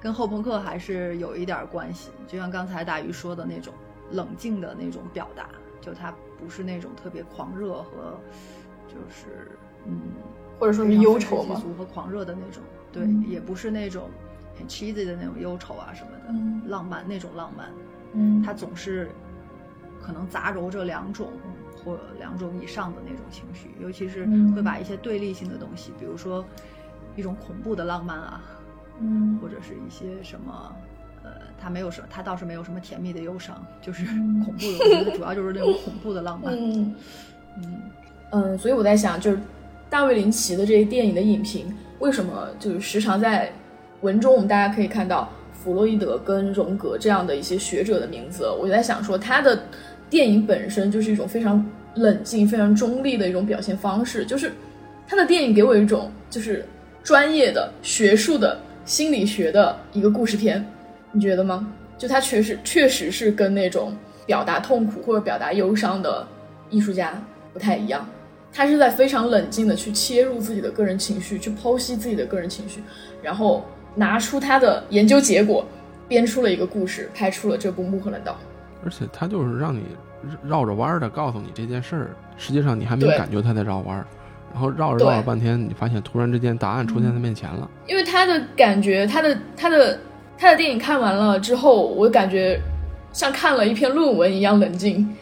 [0.01, 2.11] 跟后朋克还是有一点关系。
[2.27, 3.73] 就像刚才大鱼说的那种
[4.11, 5.49] 冷静的那种表达，
[5.81, 8.19] 就他不是那种特别狂热和
[8.87, 9.51] 就是
[9.85, 9.99] 嗯，
[10.59, 14.09] 或者说是忧愁和狂热的那种，对，嗯也不是那种
[14.57, 17.69] 很 cheesy 的那种忧愁啊什么的，嗯浪漫那种浪漫，
[18.13, 19.09] 嗯它总是
[20.01, 21.31] 可能杂糅着两种
[21.83, 26.43] 或两种以上的那种情绪，尤其是嗯会把一些对立性的东西，比如说
[27.15, 28.41] 一种恐怖的浪漫啊，
[29.01, 30.75] 嗯或者是一些什么。
[31.23, 34.77] 呃，他没有什么，它倒是没有什么甜蜜的忧伤，就是嗯恐怖的。
[34.77, 36.53] 我觉得主要就是那种恐怖的浪漫。
[36.55, 36.95] 嗯
[37.57, 37.81] 嗯
[38.31, 39.39] 嗯，所以我在想，就是
[39.89, 43.51] 大卫林奇的这些电影的影评，为什么就是时常在
[44.01, 48.49] 文中我们大家可以看到弗洛伊德跟荣格这样的一些学者的名字？
[48.49, 49.61] 我就在想说，他的
[50.09, 54.53] 电影本身就是一种非常冷静、非常中立的一种表现方式，就是
[55.05, 56.63] 他的电影给我一种就是
[57.03, 58.57] 专业的、学术的、
[58.87, 60.65] 心理学的一个故事片，
[61.11, 61.67] 你觉得吗？
[61.97, 63.93] 就他确实确实是跟那种
[64.25, 66.25] 表达痛苦或者表达忧伤的
[66.69, 67.21] 艺术家
[67.51, 68.07] 不太一样。
[68.53, 72.81] 他是在非常冷静的去切入自己的个人情绪，去剖析自己的个人情绪，
[73.21, 75.65] 然后拿出他的研究结果，
[76.07, 78.31] 编出了一个故事，拍出了这部《穆赫兰道》。
[78.85, 79.83] 而且他就是让你
[80.47, 84.07] 绕着弯儿的告诉你这件事儿，实际上你还没有感觉他在绕弯儿，
[84.57, 87.69] 然后绕着绕了半天，你发现突然之间答案出现在面前了。
[87.85, 89.99] 因为他的感觉，他的他的
[90.35, 92.59] 他的电影看完了之后，我感觉
[93.13, 95.15] 像看了一篇论文一样冷静。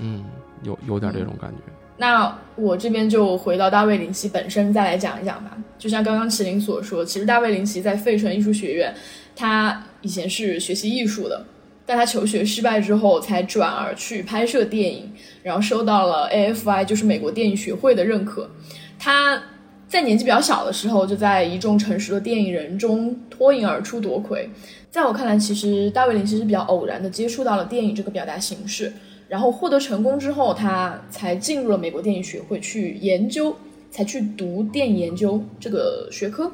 [0.00, 0.24] 嗯，
[0.64, 1.58] 有有点这种感觉。
[1.98, 5.56] 那我这边就回到大卫林奇本身再来讲一讲吧。
[5.78, 8.92] 就像刚刚麒麟所说，其实大卫林奇在费城艺术学院，
[9.36, 11.44] 他以前是学习艺术的，
[11.90, 15.10] 但他求学失败之后才转而去拍摄电影，
[15.42, 18.48] 然后受到了 AFI 就是美国电影学会的认可。
[18.96, 19.42] 他
[19.88, 24.48] 在年纪比较小的时候，就在一众成熟的电影人中脱颖而出夺魁。
[24.88, 28.92] 在我看来，其实大卫林奇是比较偶然的接触到了电影这个表达形式。
[29.26, 33.56] 然后获得成功之后，他才进入了美国电影学会去研究，
[33.90, 36.52] 才去读电影研究这个学科。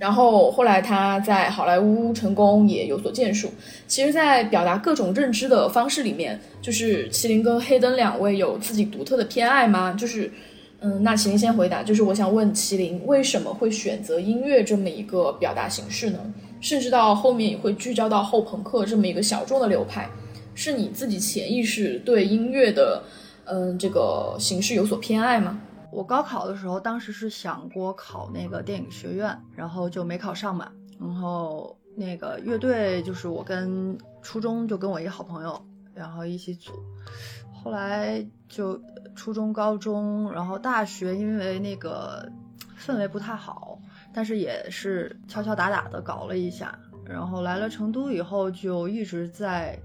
[0.00, 3.52] 然后后来他在好莱坞成功也有所建树。
[3.86, 9.92] 其实，在表达各种认知的方式里面，就是麒麟跟黑灯两位有自己独特的偏爱吗？
[9.92, 10.32] 就是，
[10.80, 16.18] 嗯，那麒麟先回答，就是我想问麒麟为什么会选择音乐这么一个表达形式呢？
[16.62, 20.08] 甚至到后面也会聚焦到后朋克这么一个小众的流派。
[20.54, 23.02] 是你自己潜意识对音乐的，
[23.44, 25.60] 嗯，这个形式有所偏爱吗？
[25.92, 30.70] 我高考的时候，当时是想过考那个电影学院，然后就没考上嘛。
[30.98, 35.60] 然后那个乐队就是我跟初中就跟我一个好朋友，
[35.94, 36.72] 然后一起组。
[37.52, 38.80] 后来就
[39.14, 42.30] 初中、高中，然后大学，因为那个
[42.78, 43.78] 氛围不太好，
[44.14, 46.78] 但是也是敲敲打打的搞了一下。
[47.04, 49.78] 然后来了成都以后，就一直在。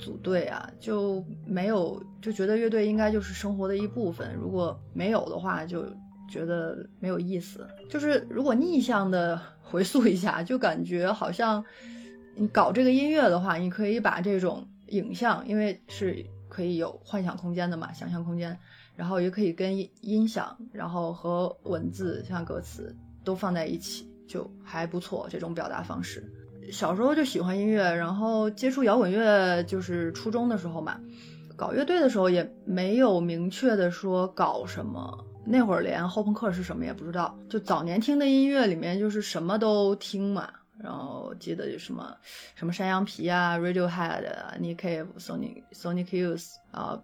[0.00, 5.84] 组队啊，就没有就觉得乐队应该就是生活的一部分，如果没有的话，就
[6.28, 7.66] 觉得没有意思。
[7.88, 11.64] 就是如果逆向的 回溯一下，就感觉好像
[12.34, 18.58] 你搞这个音乐的话，你可以把这种影像，因为是可以有幻想空间的嘛，想象空间，
[18.96, 26.28] 然后也可以跟音响，然后和文字像歌词都放在一起，就还不错这种表达方式。
[26.70, 31.00] 小时候就喜欢音乐，然后接触摇滚乐就是初中的时候嘛。
[31.56, 37.38] 搞乐队的时候也没有明确的说搞什么，那会儿连后朋克是什么也不知道。
[37.50, 42.16] 就早年听的音乐里面就是什么都听嘛，然后记得就什么
[42.54, 46.98] 什么山羊皮啊、Radiohead 啊、Nick Cave、Sonic Sonic Youth 啊、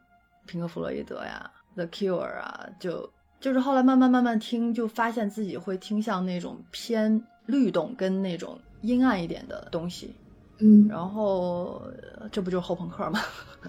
[0.46, 8.58] 平克·弗洛伊德呀、The Cure 啊，就就是后来慢慢慢慢听，就发现自己会听向那种偏律动跟那种。
[8.86, 10.14] 阴暗一点的东西，
[10.58, 11.82] 嗯，然后
[12.30, 13.20] 这不就是后朋克吗？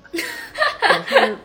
[0.13, 1.37] 也是，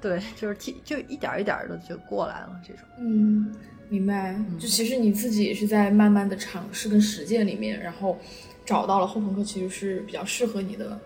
[0.00, 0.54] 对，就是
[0.84, 2.82] 就一点一点的就过来了这种。
[2.98, 3.52] 嗯，
[3.88, 4.38] 明白。
[4.58, 8.16] 就其实你自己也是在慢慢的尝试跟实践里面，然后
[8.64, 10.98] 找到了后朋克其实是比较适合你的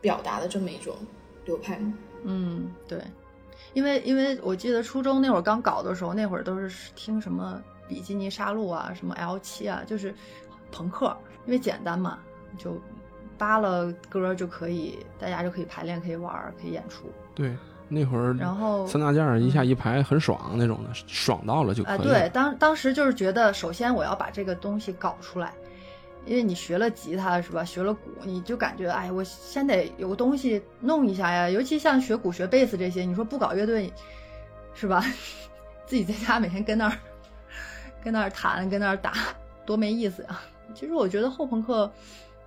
[0.00, 0.96] 表达的这么一种
[1.44, 1.92] 流派吗？
[2.24, 3.02] 嗯，对，
[3.74, 10.14] 因为因为我记得初中那会儿刚搞的时候，那会儿都是听什么比基尼杀戮啊，什么 L 七啊，就是
[10.70, 11.16] 朋克。
[11.46, 12.18] 因为简单嘛，
[12.58, 12.78] 就
[13.38, 17.10] 扒了歌就可以，大家就可以排练，可以玩，可以演出。
[17.34, 17.56] 对，
[17.88, 21.94] 那会儿然后三大件一下一排很爽那种的，爽到了就可以。
[21.94, 25.54] 啊、对，当当时就是觉得，首先我要把这个东西搞出来，
[26.26, 31.48] 因为你学了吉他是吧，学了鼓，你就感觉哎，我先得有个东西弄一下呀。
[31.48, 33.90] 尤其像学鼓、学贝斯这些，你说不搞乐队
[34.74, 35.02] 是吧？
[35.86, 36.98] 自己在家每天跟那儿
[38.04, 39.14] 跟那儿弹，跟那儿打，
[39.64, 40.38] 多没意思呀。
[40.74, 41.90] 其实我觉得后朋克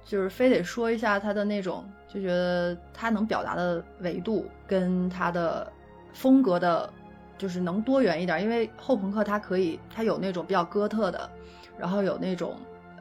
[0.03, 5.71] 就是非得说一下他的那种，就觉得他能表达的维度跟他的
[6.13, 6.91] 风格的，
[7.37, 8.41] 就是能多元一点。
[8.41, 11.29] 因为后朋克它可以，它有那种比较哥特的，
[11.77, 12.55] 然后有那种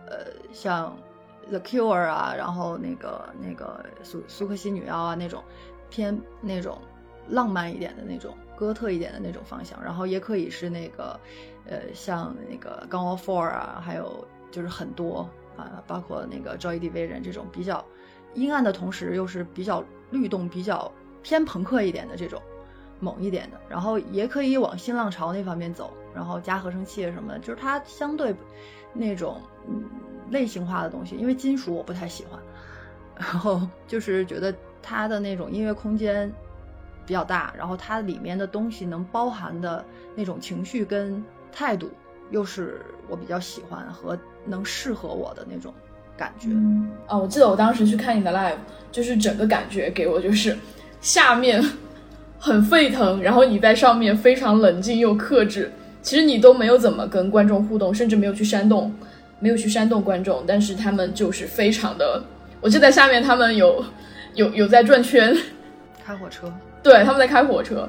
[0.06, 0.18] 呃
[0.52, 0.96] 像
[1.48, 5.42] The Cure 啊，然后那个那个苏苏克西女妖啊那种
[5.88, 6.78] 偏那种
[7.28, 11.18] 浪漫一点的那种哥特一点的那种方向，然后也可以是那个
[11.66, 17.84] 呃像那个 Gone of Four 啊，还有就是很多啊，包括那个 Joy Division 这种比较
[18.34, 20.90] 阴暗的同时又是比较律动、比较
[21.22, 22.40] 偏朋克一点的这种。
[23.02, 28.36] 猛一点的，然后也可以往新浪潮那方面走，然后加合成器什么的，就是它相对
[28.92, 29.82] 那种嗯
[30.28, 32.38] 类型化的东西，因为金属我不太喜欢，
[33.16, 36.30] 然后就是觉得它的那种音乐空间
[37.06, 39.82] 比较大，然后它里面的东西能包含的
[40.14, 41.90] 那种情绪跟态度，
[42.28, 44.14] 又是我比较喜欢和
[44.44, 45.72] 能适合我的那种
[46.16, 46.48] 感觉。
[46.50, 48.56] 嗯啊，我记得我当时去看你的 live，
[48.90, 50.56] 就是整个感觉给我就是
[51.00, 51.62] 下面。
[52.42, 55.70] 很沸腾，然后你在上面非常冷静又克制，
[56.00, 58.90] 其实你都没有怎么跟观众互动，甚至没有去煽动，
[59.40, 62.24] 没有去煽动观众，但是他们就是非常的，
[62.62, 63.84] 我就在下面，他们有
[64.36, 65.36] 有有在转圈，
[66.02, 66.50] 开火车，
[66.82, 67.86] 对，他们在开火车，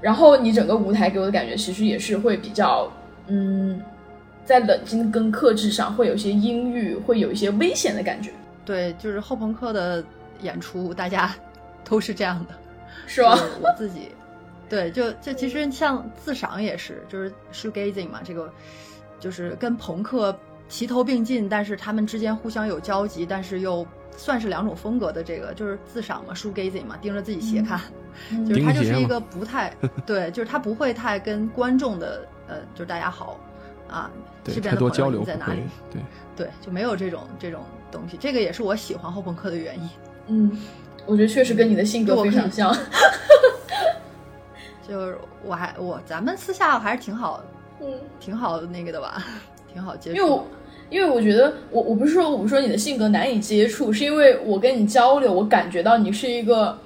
[0.00, 2.90] 然后你整个舞台给我的感觉其实也是会比较，
[3.28, 3.80] 嗯，
[4.44, 8.30] 在冷静跟克制上会有一些阴郁，会有一些危险的感觉，
[8.64, 10.04] 对，就是后朋克的
[10.40, 11.34] 演出，大家
[11.84, 12.54] 都是这样的。
[13.06, 13.36] 是吧？
[13.60, 14.08] 我自己，
[14.68, 18.50] 对，就就其实像自赏也是，就是 shoegazing 嘛，这个
[19.18, 20.34] 就是跟朋克
[20.68, 23.86] 齐头并进，但是他们之间互相有交集，但是又
[24.16, 27.80] 算是两种风格的这个，就是自赏嘛，shoegazing 嘛，盯着自己斜看，
[28.46, 29.74] 就是他就是一个不太
[30.06, 33.40] 对，就是他不会太跟观众的呃，就是大家好
[33.92, 34.10] 啊，
[34.44, 35.60] 这边的交流在哪里？
[35.92, 36.02] 对
[36.34, 39.88] 对，就没有这种这种东西，这个也是我喜欢后朋克的原因。
[40.28, 40.58] 嗯。
[41.04, 42.72] 我觉得确实跟你的性格非常像，
[44.88, 47.42] 就是我还我咱们私下还是挺好，
[47.80, 49.20] 嗯，挺好那个的吧，
[49.72, 50.16] 挺好接触。
[50.16, 50.40] 因为
[50.90, 56.78] 因为我觉得我我不是说我不是说你的性格难以接触，是因为我跟你交流，我感觉到你是一个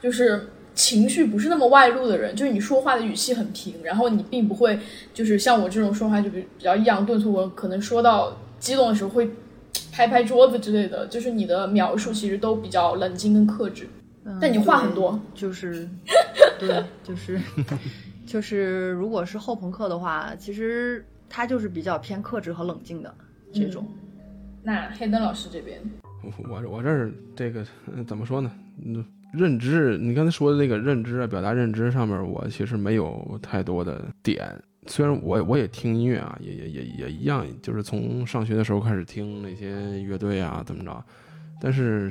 [0.00, 4.78] 就是情绪不是那么外露的人，就是你说话的语气很平，然后你并不会
[5.12, 9.30] 就是像我这种说话就比比较抑扬顿挫，我可能说到激动的时候会。
[9.92, 13.88] 拍拍桌子之类的，就是你的描述其实都比较冷静跟克制，
[14.40, 15.88] 但你话很多，就是
[16.58, 17.40] 对，就是
[18.26, 23.14] 就是如果是后朋克的话，其实他就是比较偏克制和冷静的
[23.52, 23.86] 这种。
[24.62, 25.80] 那黑灯老师这边，
[26.48, 27.64] 我我这儿这个
[28.06, 28.50] 怎么说呢？
[28.84, 34.60] 嗯，认知，你刚才说的那个认知啊，表达认知上面，我其实没有太多的点。
[34.86, 41.04] 虽然我我也听音乐啊，也也也也一样，就是从上学的时候开始听那些乐队啊，怎么着？
[41.60, 42.10] 但是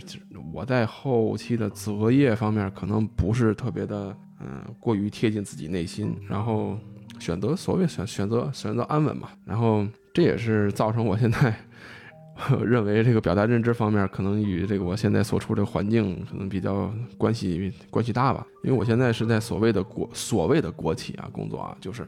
[0.53, 6.77] 我在后期的择业方面可能不是特别的，嗯，过于贴近自己内心，然后
[7.19, 11.53] 选择所谓选选择选择安稳嘛，然后这也是造成我现在。
[12.65, 22.07] 认为这个表达认知方面可能与这个我现在所处这个环境可能比较关系关系大吧，因为我现在是在所谓的国所谓的国企啊工作啊，就是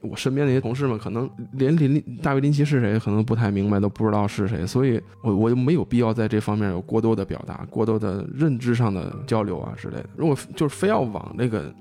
[0.00, 10.06] 我身边那些同事们可能连林大卫林奇是谁可能不太明白，都不知道是谁，所以我我就没有必要在这方面有过多的表达、过多的认知上的交流啊之类的。
[10.16, 11.74] 如果就是非要往那个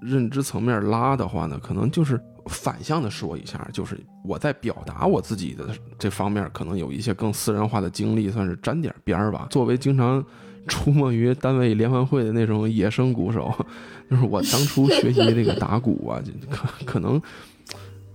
[0.00, 2.20] 认知层面拉的话呢，可能就是。
[2.48, 5.68] 反向的说一下，就是我在表达我自己的
[5.98, 9.48] 这方面，可能有一些更私人化的经历，算是沾点边儿吧。
[9.50, 10.24] 作为经常
[10.68, 13.52] 出没于单位联欢会的那种野生鼓手，
[14.08, 17.20] 就是我当初学习这个打鼓啊，可可能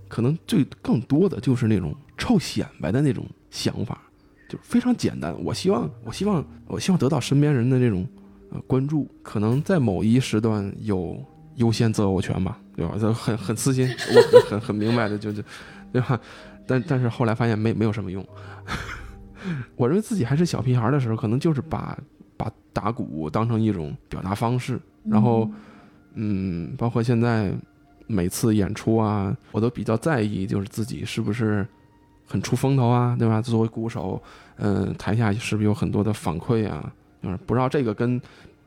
[0.08, 4.00] 可能最更多的就是那种臭显摆的那种想法，
[4.48, 5.34] 就非常简单。
[5.44, 8.06] 我希望，我希望，我希望得到身边人的这种
[8.50, 11.22] 呃关注，可能在某一时段有。
[11.56, 12.94] 优先择偶权吧，对吧？
[12.98, 15.42] 这很很私心， 我很很明白的，就就，
[15.92, 16.18] 对吧？
[16.66, 18.26] 但但是后来发现没没有什么用。
[19.76, 21.98] 我认为自己还是小屁孩的时候，可能就是把
[22.36, 25.50] 把打鼓当成一种表达方式，然后，
[26.14, 27.52] 嗯，包括现在
[28.06, 31.66] 每次演出啊，我都比较在意，就是自己是不是
[32.26, 33.42] 很出风头啊，对吧？
[33.42, 34.22] 作为鼓手，
[34.56, 36.92] 嗯，台下是不是有很多的反馈啊？
[37.22, 38.20] 就是不知道这个跟。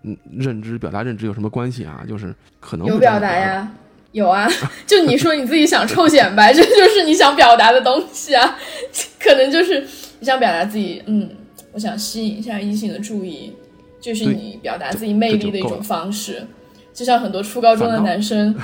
[0.06, 2.06] 嗯，认知表达认知有什么关系啊？
[2.08, 3.68] 就是可能有表达呀，
[4.12, 4.48] 有啊。
[4.86, 8.56] 就你说你自己想臭显摆，这 就是你想表达的东西啊。
[9.20, 9.82] 可能就是
[10.20, 11.30] 你想表达自己，嗯，
[11.74, 13.56] 我想吸引一下异性的注意，
[14.00, 16.46] 就是你表达自己魅力的一种方式。
[16.94, 18.56] 就像很多初高中的男生，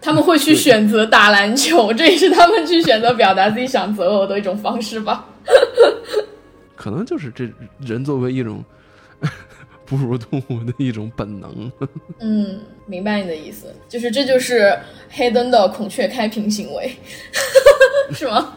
[0.00, 5.26] 他们会去选择打篮球， 这也是他们去选择表达自己想择偶的一种方式吧。
[6.74, 7.48] 可能就是这
[7.80, 8.64] 人作为一种。
[9.86, 11.70] 哺乳动物的一种本能。
[12.20, 14.76] 嗯，明白你的意思，就是这就是
[15.08, 16.90] 黑灯的孔雀开屏行为，
[18.12, 18.54] 是吗？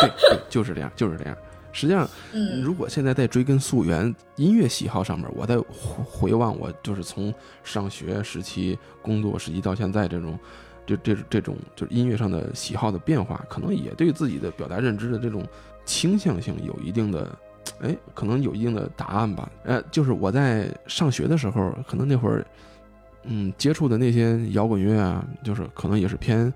[0.00, 1.36] 对对，就是这样，就是这样。
[1.72, 7.32] 实际上，嗯如果现在在追根溯源，音乐喜好上面，我在回回望我就是从
[7.62, 10.38] 上学时期、工作时期到现在这种，
[10.86, 15.46] 这这这种就是音乐上的喜好的变化，可能也对自己的表达认知的这种
[15.84, 17.30] 倾向性有一定的，
[17.80, 19.50] 哎，可能有一定的答案吧。
[19.64, 22.46] 呃，就是我在上学的时候，可能那会儿，
[23.24, 26.52] 嗯，接触的那些摇滚乐啊，就是可能也是偏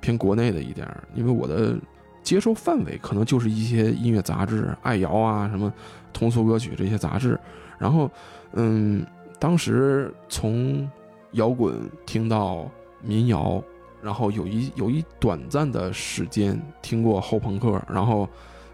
[0.00, 1.76] 偏国内的一点，因为我的
[2.22, 5.72] 接受范围可能就是一些音乐杂志，爱摇啊，什么
[6.12, 7.38] 通俗歌曲这些杂志。
[7.78, 8.10] 然后，
[8.52, 9.04] 嗯，
[9.40, 10.88] 当时从
[11.32, 11.74] 摇滚
[12.06, 13.60] 听到民谣，
[14.00, 18.28] 然后有一有一短暂的时间听过后朋克，然后，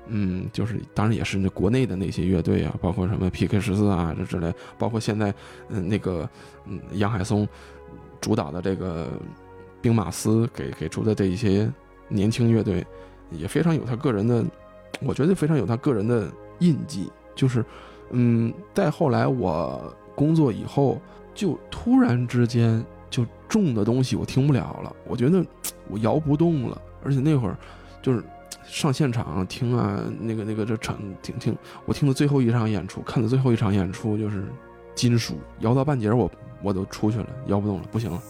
[0.09, 5.33] 嗯，就是当然也是那国内的那些乐队啊，包括什么 PK 十四啊这之类，包括现在
[5.69, 6.29] 嗯那个
[6.67, 7.47] 嗯杨海松
[8.21, 9.09] 主导的这个
[9.81, 11.71] 兵马司给给出的这一些
[12.09, 12.85] 年轻乐队，
[13.31, 14.45] 也非常有他个人的，
[15.01, 16.29] 我觉得非常有他个人的
[16.59, 17.11] 印记。
[17.35, 17.65] 就是，
[18.11, 21.01] 嗯，再后来我工作以后，
[21.35, 25.45] 就突然之间就重的东西我听不了了，我觉得
[25.89, 27.57] 我摇不动了，而且那会儿
[28.03, 28.25] 就是
[28.67, 34.45] 上现场听啊，那个那个这场听听，我听的最后一场演出，看的最后一场演出就是
[34.95, 36.31] 金属，摇到半截儿我
[36.63, 38.23] 我都出去了，摇不动了，不行了，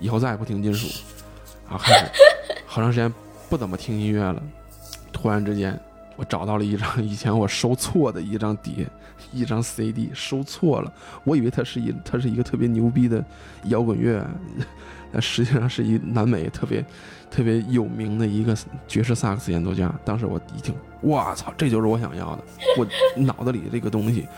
[0.00, 0.88] 以后再也不听金属，
[1.68, 2.06] 然后开始
[2.66, 3.12] 好长时间
[3.50, 4.42] 不怎么听音乐了，
[5.12, 5.78] 突然之间
[6.16, 8.86] 我找到了一张以前我收错的一张碟，
[9.32, 10.92] 一张 CD 收错了，
[11.24, 13.24] 我以为它是一它是一个特别牛逼的
[13.64, 14.26] 摇滚乐，
[15.12, 16.84] 但 实际上是一南美特别
[17.32, 18.54] 特别有名的一个
[18.86, 19.90] 爵士萨克斯演奏家。
[20.04, 22.42] 当时我一听，我操，这就是我想要的，
[22.76, 22.86] 我
[23.22, 24.28] 脑子里这个东西，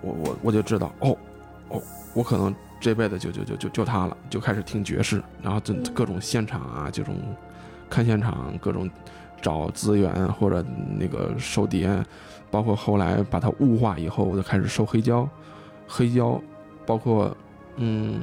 [0.00, 1.16] 我我我就知道，哦
[1.68, 1.80] 哦，
[2.12, 7.14] 我可能这辈子就就就就就他了，就开始听爵士，然后就各种现场啊，这种
[7.88, 8.90] 看现场，各种
[9.40, 10.64] 找资源或者
[10.98, 11.88] 那个收碟，
[12.50, 15.28] 包括后来把它物化以后，我就开始收黑胶，
[15.86, 16.42] 黑胶，
[16.84, 17.34] 包括
[17.76, 18.20] 嗯，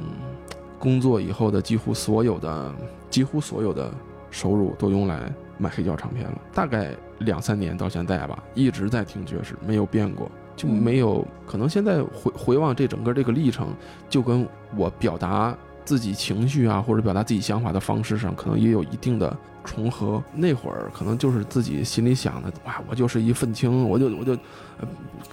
[0.78, 2.74] 工作以后的几乎所有的
[3.08, 3.90] 几乎所有的
[4.30, 10.30] 收入都用来买黑胶唱片了，大概两三年到现在吧，一直在听爵士，没有变过。
[10.56, 13.68] 就没有可能现在回回望这整个这个历程，
[14.08, 14.44] 就跟
[14.76, 20.20] 我表达自己情绪啊，或者表达自己想法的方式上，可能也有一定的重合。
[20.34, 24.32] 那会儿可能就是自己心里想的，哇，我就是一愤青，我就我就、
[24.80, 24.88] 呃、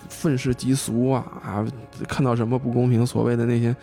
[0.10, 1.66] 愤世嫉俗啊啊！
[2.08, 3.76] 看到什么不公平，所谓的那些，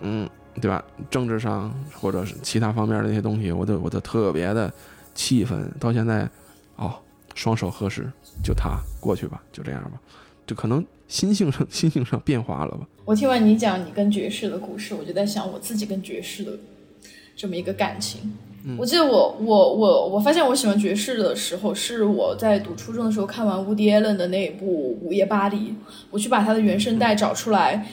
[0.00, 0.28] 嗯，
[0.60, 0.84] 对吧？
[1.10, 4.72] 政治上或者是其他方面的那些东西，我都我都特别的
[5.14, 5.70] 气愤。
[5.80, 6.28] 到现在，
[6.76, 6.94] 哦，
[7.34, 8.06] 双手合十，
[8.42, 9.92] 就他过去吧，就这样吧。
[10.46, 12.86] 就可能心性上心性上变化了吧。
[13.04, 16.52] 我听完你讲你跟爵士的故事，我就在想我自己跟爵士的
[17.36, 18.20] 这么一个感情。
[18.64, 25.56] 嗯我记得我我我我发现我喜欢爵士的时候，是我在读初中的时候看完 Woody Allen 的那一部《午夜巴黎》，
[26.10, 27.88] 我去把他的原声带找出来，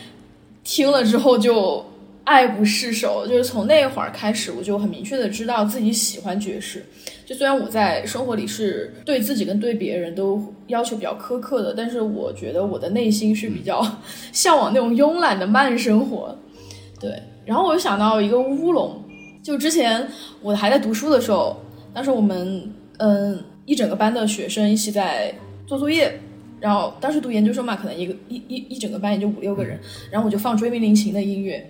[0.63, 1.83] 听了之后就
[2.29, 3.25] 爱不释手。
[3.27, 6.85] 就是从那会儿开始，我就很明确的知道自己喜欢爵士。
[7.25, 13.83] 就虽然我在生活里是对自己跟对别人都要求比较苛刻的，但是我觉得我的内心是比较
[14.31, 16.37] 向往那种慵懒的慢生活。
[16.99, 17.11] 对，
[17.45, 19.03] 然后我就想到一个乌龙，
[19.41, 20.07] 就之前
[20.41, 21.55] 我还在读书的时候，
[21.93, 25.33] 当时我们嗯一整个班的学生一起在
[25.67, 26.19] 做作业，
[26.59, 29.79] 然后当时读研究生嘛，可能一个一一一整个班也就五六个人，
[30.11, 31.63] 然后我就放追命林琴的音乐。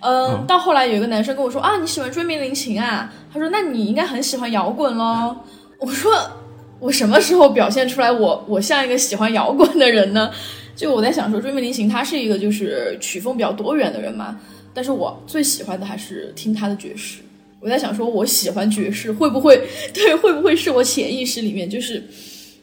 [0.00, 3.12] 嗯，到后来有一个男生跟我说啊，你喜欢追名林琴啊？
[3.32, 5.36] 他说那你应该很喜欢摇滚喽。
[5.78, 6.12] 我说
[6.78, 10.30] 我什么时候表现出来我我像一个喜欢摇滚的人呢？
[10.74, 14.40] 就我在想说，追名林琴他是一个就是曲风比较多元的人嘛，
[14.72, 17.20] 但是我最喜欢的还是听他的爵士。
[17.60, 19.62] 我在想说，我喜欢爵士会不会
[19.94, 22.02] 对会不会是我潜意识里面就是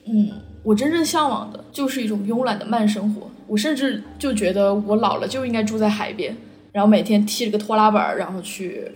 [0.05, 0.31] 嗯，
[0.63, 3.29] 我真正向往的就是一种慵懒的慢生活。
[3.47, 6.35] 我甚至就觉得我老了就应该住在海边。
[6.71, 8.91] 然后每天踢着个拖拉板，然后去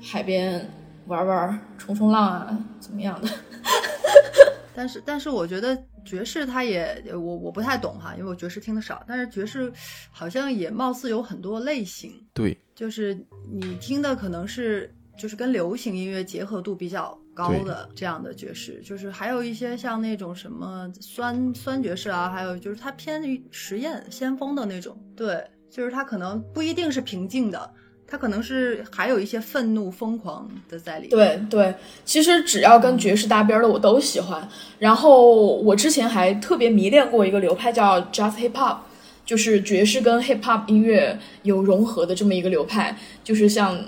[0.00, 0.68] 海边
[1.06, 3.28] 玩玩、冲冲浪啊，怎么样的？
[4.74, 9.02] 但是，但是我觉得爵士它也我我不太懂哈，因为我爵士听的少。
[9.08, 9.72] 但是爵士
[10.10, 13.18] 好像也貌似有很多类型，对，就是
[13.50, 25.42] 你听的可能是就是跟流行音乐结合度比较高的这样的爵士，就是还有一些像那种什么酸酸爵士啊，还有就是它偏于实验先锋的那种，对。
[25.76, 27.70] 就是它可能不一定是平静的，
[28.08, 31.10] 它可能是还有一些愤怒、疯狂的在里面。
[31.10, 34.48] 对对，其实只要跟爵士搭边的我都喜欢。
[34.78, 38.78] 然后我之前还特别迷恋过一个流派叫 Jazz Hip Hop，
[39.26, 43.78] 就是爵士跟 Hip Hop 音乐有融合的这么一个流派，就是像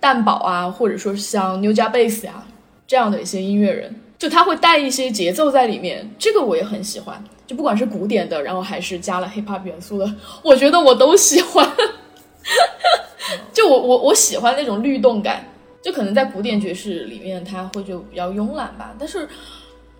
[0.00, 2.44] 蛋堡啊，或者说是像 New j a Bass 呀、
[2.84, 7.22] 这样的一些音乐人，就他会带一些节奏在里面，这个我也很喜欢。
[7.48, 11.68] 就不管是古典的，然后还是加了 hip hop 元素的，我觉得我都喜欢。
[13.52, 15.44] 就我我我喜欢那种律动感，
[15.82, 18.94] 就可能在古典爵士里面，它会就比较慵懒吧。
[18.98, 19.28] 但是，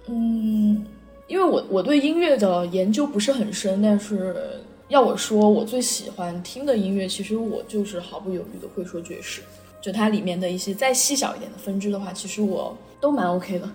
[0.07, 0.86] 嗯，
[1.26, 9.42] 因为我我对音乐的研究不是很深，但是要我说我最喜欢听的音乐，其实我就是毫不犹豫的会说爵士。
[9.80, 13.70] 就它里面的一些再细小一点的分支的话，其实我都蛮 OK 的。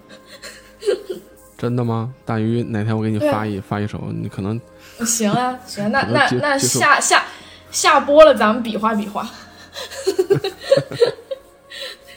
[1.57, 2.13] 真的吗？
[2.25, 4.59] 大鱼，哪天我给你发一、发一首，你可能
[5.05, 7.23] 行啊， 行啊，那那那下下
[7.71, 9.29] 下播了，咱们比划比划。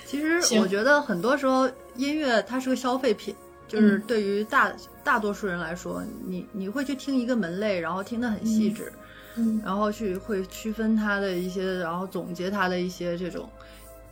[0.05, 3.35] 其实我觉得很多时候音乐它是个消费品，
[3.69, 4.73] 就是对于大、
[5.05, 8.93] 大多数人来说，你你会去听一个门类，然后听得很细致，
[9.37, 13.49] 嗯然后去会区分它的一些，然后总结它的一些这种。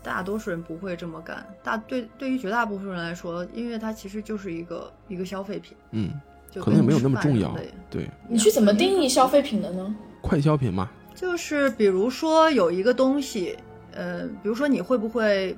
[0.04, 6.12] 大多数人不会这么干，大对对于绝大部分人来说，音乐它其实就是一个一个消费品，嗯，
[6.50, 7.56] 就可能也没有那么重要。
[7.90, 9.96] 对，你去怎么定义消费品的呢？
[10.20, 13.56] 快消品嘛，就是比如说有一个东西，
[13.92, 15.52] 呃，比如说你会不会，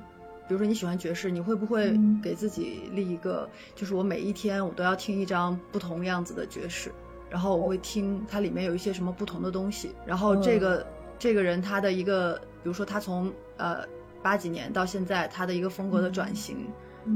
[0.47, 2.19] 比如说你喜欢爵士，你会不会嗯。
[2.23, 6.91] 给自己立一个，就是我每一天我都要听一张不同样子的爵士，
[7.29, 10.85] 然后我会听它里面有一些什么不同的东西，然后这个、
[11.19, 13.83] 这个人他的一个，比如说他从呃
[14.21, 16.67] 八几年到现在他的一个风格的转型，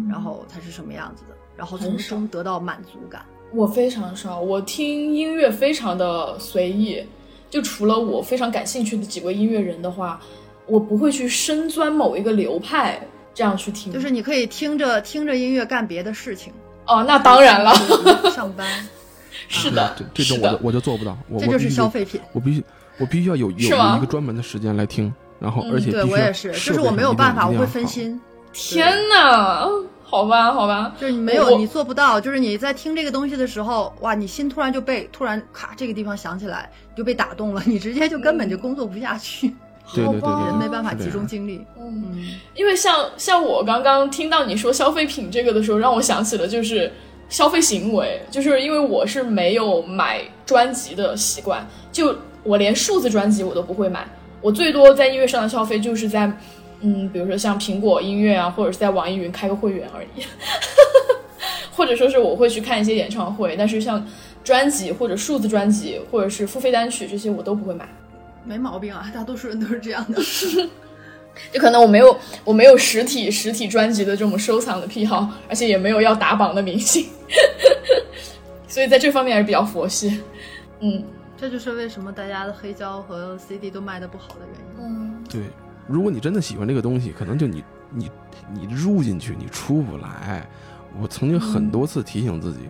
[0.10, 3.26] 然后他是什么样子的，然后从中得到满足感。
[3.54, 7.06] 我非常少，我听音乐非常的随意，
[7.50, 10.22] 就除了我非常感兴趣的几位音乐人的话，
[10.66, 13.92] 我不会去深钻某一个流派这样去听。
[13.92, 16.54] 就是你可以听着听着音乐干别的事情，
[16.88, 17.74] 哦，那当然了，
[18.32, 18.88] 上班，
[19.50, 22.22] 是的，这这种我就我就做不到，我这就是消费品。
[22.32, 22.64] 我必须
[22.98, 27.66] 我必须要有有一个专门的时间来听，然后嗯对我也是，就是我没有办法，我会。
[27.66, 28.22] 分心，
[28.54, 29.68] 天哪，
[30.04, 39.48] 好吧，好吧，就是你没有，你做不到，就是你在听这个东西的时候，哇，你心突然就被突然咔这个地方想起来，你就被打动了，你直接就根本就工作不下去，
[39.96, 41.66] 对对对对好吧人对，没办法集中精力。
[41.80, 46.92] 嗯，嗯，因为像像我刚刚听到你说消费品这个的时候，让我想起了就是
[47.30, 54.06] 消费行为，就是因为我是没有买专辑的习惯，就我连数字专辑我都不会买，
[54.42, 56.32] 我最多在音乐上的消费就是在
[56.82, 60.24] 嗯，比如说像苹果音乐啊，或者是在网易云开个会员而已，
[61.72, 64.06] 或者说是我会去看一些演唱会，但是像
[64.44, 67.88] 专辑或者数字专辑或者是付费单曲这些我都不会买。
[68.44, 70.20] 没毛病啊，大多数人都是这样的。
[71.54, 77.06] 就可能我没有我没有实体实体专辑的这种收藏的癖好，而且也没有要打榜的明星，
[78.68, 80.20] 所以在这方面还是比较佛系。
[80.82, 81.02] 嗯
[81.42, 84.86] 这就是为什么大家的黑胶和 CD 都卖的不好的原因。
[84.86, 85.42] 嗯，对，
[85.88, 88.12] 如果你真的喜欢这个东西，可能就你你
[88.54, 90.48] 你入进去，你出不来。
[91.02, 92.70] 我曾经很多次提醒自己，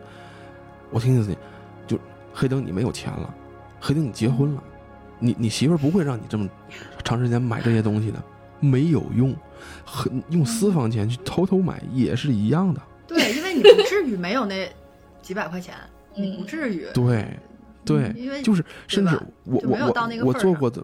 [0.89, 1.37] 我提醒自己，
[1.85, 1.99] 就
[2.33, 3.33] 黑灯你没有钱了，
[3.77, 4.63] 黑灯你结婚了，
[5.19, 6.47] 你你媳妇儿不会让你这么
[7.03, 8.23] 长时间买这些东西的，
[8.61, 9.35] 没有用，
[9.83, 12.81] 很用私房钱去偷偷买也是一样的。
[13.05, 14.71] 对，因为你不至于没有那
[15.21, 15.75] 几百块钱，
[16.15, 16.87] 你不嗯至于。
[16.93, 17.37] 对，
[17.85, 20.83] 对，嗯因为就是甚至我我我我做过的，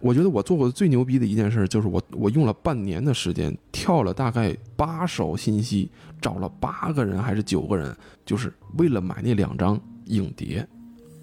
[0.00, 5.90] 我觉得我做过的最牛逼的一件事就是我我用了半年的时间，跳了大概八首信息，
[6.20, 7.94] 找了八个人还是九个人，
[8.24, 10.66] 就是为了买那两张影碟，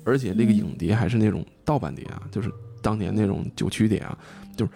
[0.04, 0.56] 而且那个嗯。
[0.56, 4.18] 影碟还是那种盗版碟啊，就是当年那种九曲碟啊，
[4.56, 4.72] 就是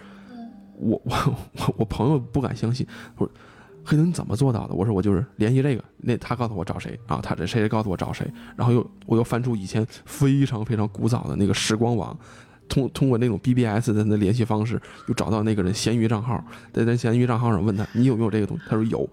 [0.76, 1.16] 我我
[1.52, 3.32] 我我朋友不敢相信，我说
[3.84, 4.74] 黑灯你怎么做到的？
[4.74, 6.98] 我说我就是联系这个，那他告诉我找谁？
[7.06, 8.26] 啊，他这谁告诉我找谁，
[8.56, 12.16] 然后又我又翻出以前非常非常古早的那个时光网，
[12.68, 19.08] 通通过那种 BBS 的那联系方式，又找到那个人闲鱼账号，在那闲鱼账号上问他你有没有这个东西，他说有，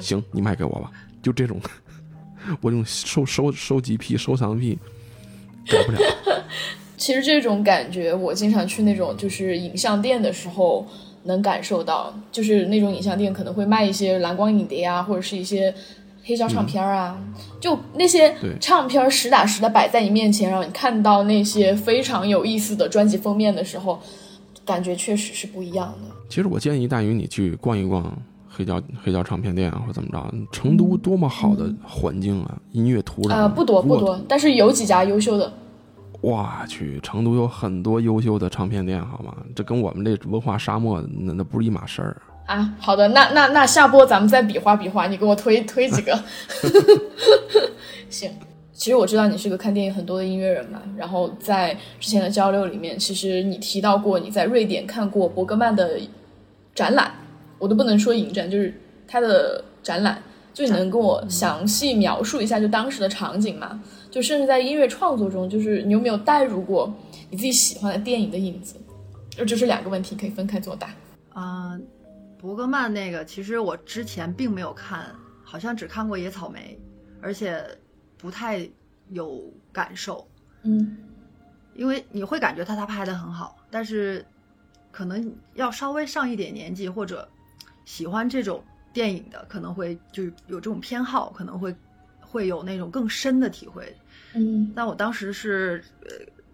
[0.00, 0.90] 行，你卖给我吧，
[1.22, 1.60] 就这种，
[2.60, 4.78] 我这种收收收集癖、收藏癖
[5.66, 5.98] 改不了。
[6.96, 10.84] 其实这种感觉，我经常去那种就是影像店的时候
[11.24, 15.74] 能感受到，就是那种影像店可能会卖一些蓝光影碟啊，或者是一些
[16.24, 17.18] 黑胶唱片啊，
[17.60, 23.98] 就那些唱片实打实的摆在你面前，让你看到那些非常有意思的专辑封面的时候，
[24.64, 26.14] 感觉确实是不一样的。
[26.28, 28.16] 其实我建议大鱼你去逛一逛
[28.48, 30.34] 黑胶黑胶唱片店啊，或者怎么着。
[30.52, 35.52] 成都多么好的环境啊，音乐土壤啊、不多不多，但是有几家优秀的。
[36.20, 39.36] 我去，成都有很多优秀的唱片店，好吗？
[39.54, 42.20] 这跟我们这文化沙漠那那不是一码事儿。
[42.46, 46.18] 啊，好的，那那那下播咱们再比划比划，你给我推 推几个。
[48.08, 48.30] 行，
[48.72, 56.00] 其实我知道你是个看电影很多的音乐人嘛，然后在之前的交流里面，其实你提到过你在瑞典看过伯格曼的
[56.74, 57.12] 展览，
[57.58, 58.74] 我都不能说影展，就是
[59.06, 60.20] 他的展览，
[60.52, 63.80] 就你能跟我详细描述一下就当时的场景吗？
[64.10, 66.92] 就甚至在音乐创作中，就是你有没有带入过
[67.30, 68.76] 你自己喜欢的电影的影子？
[69.30, 70.90] 就这是两个问题，可以分开作答。
[71.30, 71.78] 啊、
[72.38, 76.76] 伯格曼那个其实我之前并没有看，好像只看过《野草莓》，
[77.22, 77.64] 而且
[78.16, 78.68] 不太
[79.10, 79.42] 有
[79.72, 80.26] 感受，
[80.62, 80.96] 嗯
[81.74, 84.26] 因为你会感觉他他拍的很好，但是
[84.90, 87.28] 可能要稍微上一点年纪或者
[87.84, 88.60] 喜欢这种
[88.92, 91.72] 电影的，可能会就有这种偏好，可能会
[92.28, 93.96] 会有那种更深的体会。
[94.34, 96.10] 嗯但我当时是呃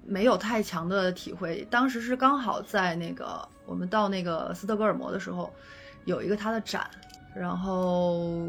[0.06, 5.52] 没有太强的体会，当时是刚好在那个我们到那个斯德哥尔摩的时候，
[6.04, 6.88] 有一个他的展，
[7.34, 8.46] 然后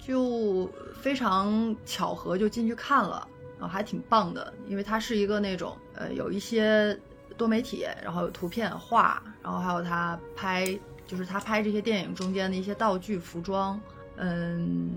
[0.00, 3.26] 就非常巧合就进去看了，
[3.58, 6.96] 然后还挺棒的，因为它是一个那种呃有一些
[7.36, 13.80] 多媒体，然后有图片画，然后还有他拍就是他拍这些电影中间的一些道具服装，
[14.16, 14.90] 嗯。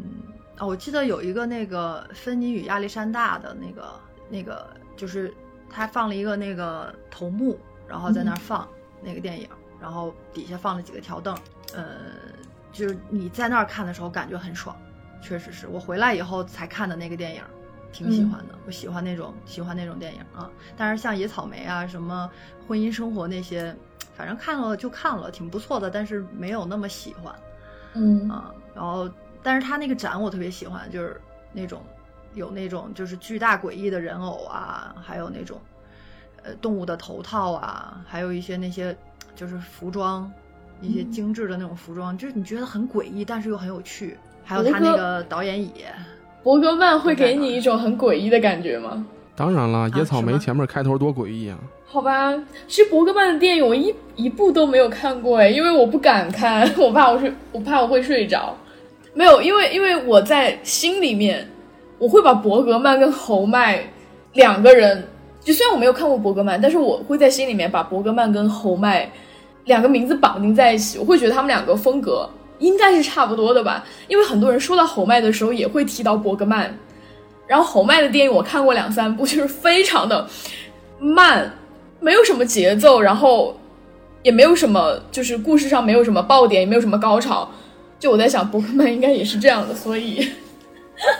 [0.57, 3.99] 啊，我记得有一个那个芬妮与亚历山大的那个
[4.29, 5.33] 那个，就是
[5.69, 8.67] 他放了一个那个头目，然后在那儿放
[9.01, 9.49] 那个电影，
[9.81, 11.35] 然后底下放了几个条凳，
[11.73, 11.85] 呃，
[12.71, 14.75] 就是你在那儿看的时候感觉很爽，
[15.21, 17.41] 确实是我回来以后才看的那个电影，
[17.91, 20.49] 挺喜欢的，我喜欢那种喜欢那种电影啊。
[20.77, 22.29] 但是像野草莓啊，什么
[22.67, 23.75] 婚姻生活那些，
[24.15, 27.33] 反正看了就看了，挺不错的，但是没有那么喜欢。
[27.95, 29.09] 嗯啊，然后
[29.43, 31.19] 但是他那个展我特别喜欢，就是
[31.51, 31.81] 那种
[32.33, 35.59] 有那种就是巨大诡异的人偶啊，还有那种
[36.43, 38.95] 呃动物的头套啊，还有一些那些
[39.35, 40.31] 就是服装，
[40.81, 44.17] 一些嗯精致的那种服装，就是你觉得很诡异，但是又很有趣。
[44.45, 45.71] 还有他那个导演椅，
[46.43, 49.05] 伯格曼会给你一种很诡异的感觉吗？
[49.35, 51.57] 当然了，野草莓前面开头多诡异啊！
[51.85, 52.33] 好吧，
[52.67, 58.55] 其实伯格曼的电影我一一部都没有看过哎，因为我不敢看， 我怕我睡，我怕我会睡着。
[59.13, 61.47] 没有，因为因为我在心里面，
[61.99, 63.83] 我会把伯格曼跟侯麦
[64.33, 65.07] 两个人，
[65.39, 69.11] 就虽然我没有看过伯格曼，但是我会在心里面把伯格曼跟侯麦
[69.65, 72.27] 两个名字绑定在一起，我会觉得他们两个风格
[72.59, 73.85] 应该是差不多的吧。
[74.07, 76.75] 因为很多人说到侯麦的时候，也会提到伯格曼。
[77.45, 80.27] 然后侯麦的电影我看过两三部，就是非常的
[80.97, 81.53] 慢，
[81.99, 83.55] 没有什么节奏，然后
[84.23, 87.47] 也没有什么，就是故事上没有什么爆点，也没有什么高潮。
[88.03, 90.29] 就我在想，伯克曼应该也是这样的，所以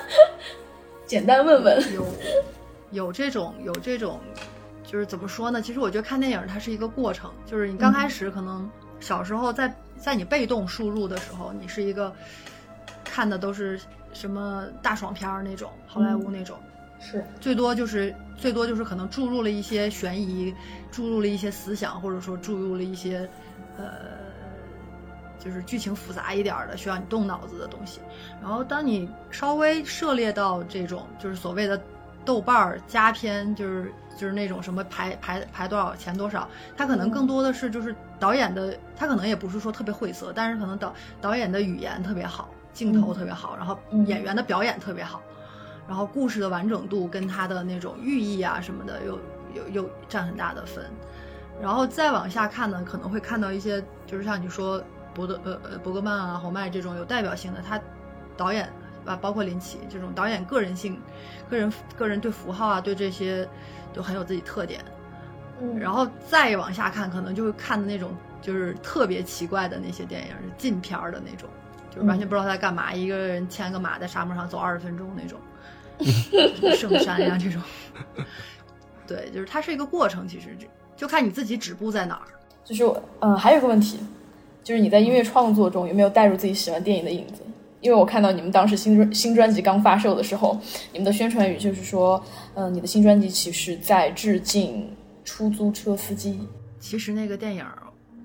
[1.08, 1.82] 简单问问。
[1.94, 2.06] 有
[2.92, 4.20] 有这种有这种，
[4.86, 5.62] 就是怎么说呢？
[5.62, 8.70] 其实我觉得看电影它是一个过程，就是你刚开始可能
[9.00, 12.14] 小时候在在你被动输入的时候，你是一个
[13.02, 13.80] 看的都是
[14.12, 16.58] 什么大爽片儿那种，好莱坞那种，
[17.00, 20.54] 是，最多就是最多就是可能注入了一些悬疑，
[20.92, 23.26] 注入了一些思想，或者说注入了一些
[23.78, 24.22] 呃。
[25.44, 28.00] 就是剧情复杂一点儿的，需要你动脑子的东西。
[28.42, 31.82] 然后当你稍微涉猎到这种就是所谓的
[32.24, 45.22] 豆瓣儿佳片，就是就是那种什么排排排多少钱多少，它可能更多的是就是导演的，他可能也不是说特别晦涩，但是可能导导演的语言特别好，镜头特别好，然后嗯演员的表演特别好，
[45.90, 49.20] 然后故事的完整度跟他的那种寓意啊什么的又
[49.54, 50.86] 又又占很大的分。
[51.62, 54.82] 然后再往下看呢，可能会看到一些就是像你说。
[55.14, 57.80] 伯德呃呃伯格曼啊、侯麦这种有代表性的，他
[58.36, 58.70] 导演
[59.06, 61.00] 啊，包括林奇这种导演个人性、
[61.50, 63.48] 个人个人对符号啊，对这些
[63.94, 64.84] 都很有自己特点。
[65.62, 68.12] 嗯然后再往下看，可能就会看的那种
[68.42, 71.48] 就是特别奇怪的那些电影，是禁片儿的那种，
[71.90, 75.40] 就是完全不知道他在干嘛，一个人牵个马在沙漠上走二十分钟那种，
[76.76, 77.62] 圣山呀、这种。
[79.06, 82.28] 对，就是它是一个过程，其实就就看你自己止步在哪儿。
[82.64, 84.00] 就是我，嗯、还有一个问题，
[84.64, 87.42] 就是你在音乐创作中有没有带入自己喜欢电影的影子？
[87.82, 90.58] 因为我看到你们当时新专新专辑刚发售的时候，
[90.94, 94.90] 你们的宣传语就是说，嗯、你的新专辑其实在致敬
[95.26, 96.40] 出租车司机。
[96.80, 97.78] 其实那个电影儿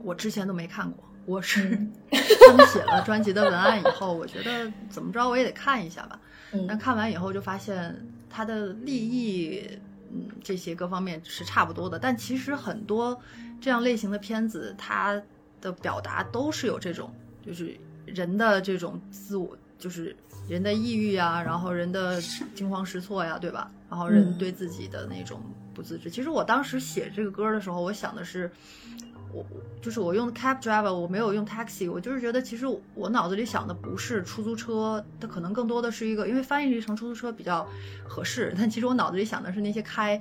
[0.04, 1.92] 我之前都没看过，我是嗯
[2.46, 6.20] 他们写了专辑的文案以后，我觉得怎么着我也得看一下吧。
[6.68, 7.94] 但嗯看完以后就发现
[8.30, 9.68] 它的立意，
[10.12, 11.98] 嗯，这些各方面是差不多的。
[11.98, 13.20] 但其实很多
[13.60, 15.20] 这样类型的片子，它
[15.60, 17.12] 的表达都是有这种，
[17.44, 20.14] 就是人的这种自我，就是
[20.48, 22.20] 人的抑郁啊，然后人的
[22.54, 23.70] 惊慌失措呀，对吧？
[23.88, 25.40] 然后人嗯对自己的那种
[25.74, 26.10] 不自知。
[26.10, 28.50] 其实我当时写这个歌的时候，我想的是。
[29.30, 29.44] 我
[29.82, 37.68] 就是我用 cab driver，我没有用 taxi，我就是觉得其实我脑子里想的不是出租车，它可能更多的是一个，因为翻译成出租车比较
[38.08, 40.18] 合适，但其实我脑子里想的是那些开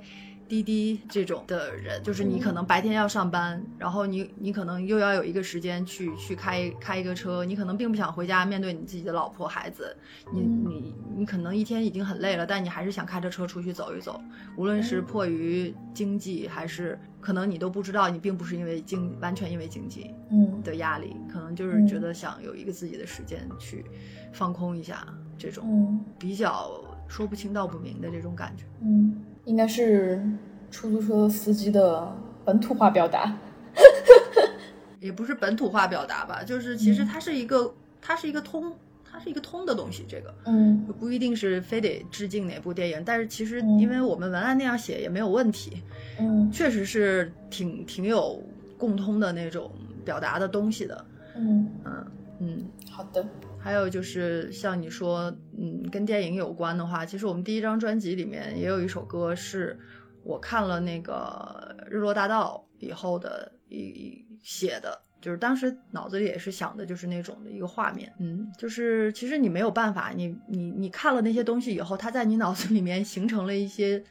[0.48, 9.94] 滴滴这种的人，就是你可能白天要上班，然后你你可能又要有一个时间去去开开一个车，你可能并不想回家面对你自己的老婆孩子，
[10.32, 10.64] 你嗯。
[10.68, 14.20] 你你可能一天已经很累了，但你还是想开着车出去走一走，
[14.56, 20.62] 无论是迫于经济，还是可能你都不知道，你并不是因为经完全因为经济嗯。
[20.62, 23.84] 的压力，可能就是觉得想有一个自己的时间去
[24.32, 26.04] 放空一下，这种嗯。
[26.18, 26.70] 比较
[27.08, 28.64] 说不清道不明的这种感觉。
[28.80, 29.16] 嗯，
[29.48, 30.22] 应该是
[30.70, 33.34] 出租车司机的本土化表达。
[35.00, 37.72] 也不是本土化表达吧，就是其实嗯它是一个，
[38.02, 38.74] 它是一个通，
[39.10, 45.82] 它是一个通的东西，这个嗯不一定是非得致敬哪部电影，但是其实嗯因为我们文案那样写也没有问题，
[46.18, 48.42] 嗯确实是挺挺有
[48.76, 49.70] 共通的那种
[50.04, 51.04] 表达的东西的，
[51.36, 52.06] 嗯，嗯
[52.40, 52.64] 嗯。
[52.90, 53.24] 好的。
[53.60, 59.78] 还有就是像你说，嗯，跟电影有关的话，其实我们第一张专辑里面也有一首歌是
[60.22, 74.02] 我看了那个《日落大道》以后的一一写的，就是当时脑子里也是想的就是那种的一个画面，嗯，就是其实你没有办法，你你你看了那些东西以后，它在你脑子里面形成了一些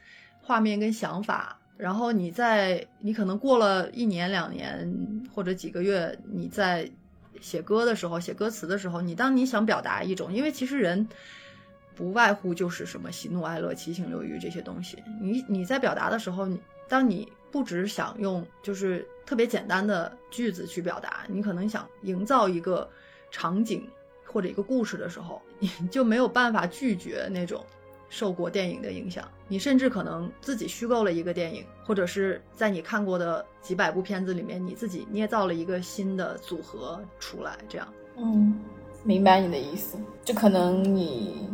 [0.42, 1.54] 画面跟想法。
[1.76, 4.92] 然后你在你可能过了一年两年
[5.32, 6.90] 或者几个月，你在
[7.40, 11.08] 写歌的时候，写歌词的时候，你当你想表达一种，因为其实人
[11.94, 15.02] 不外乎就是什么喜怒哀乐、七情六欲这些东西。
[15.20, 22.88] 你你在表达的时候，你当你不只想用就是特别简单的句子去表达，你可能想营造一个
[23.30, 23.88] 场景
[24.24, 27.64] 或者一个故事的时候，你就没有办法拒绝那种
[28.08, 29.24] 受过电影的影响。
[29.48, 37.88] 你甚至可能自己虚构了一个电影，或者是在你看过的几百部片子里面，你自己捏造了一个新的组合出来，这样。
[38.16, 38.58] 嗯，
[39.04, 39.96] 明白你的意思。
[40.24, 41.48] 就可能你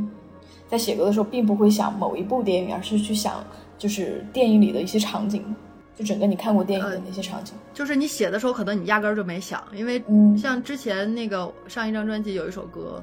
[0.69, 3.45] 在写歌的时候，并不会想某一部电影，而是去想
[3.79, 5.55] 就是电影里的一些场景，
[5.95, 7.55] 就整个你看过电影的那些场景。
[7.73, 13.01] 就是你写的时候，可能你压根儿就没想，因为嗯像之前那个上一张专辑有一首歌，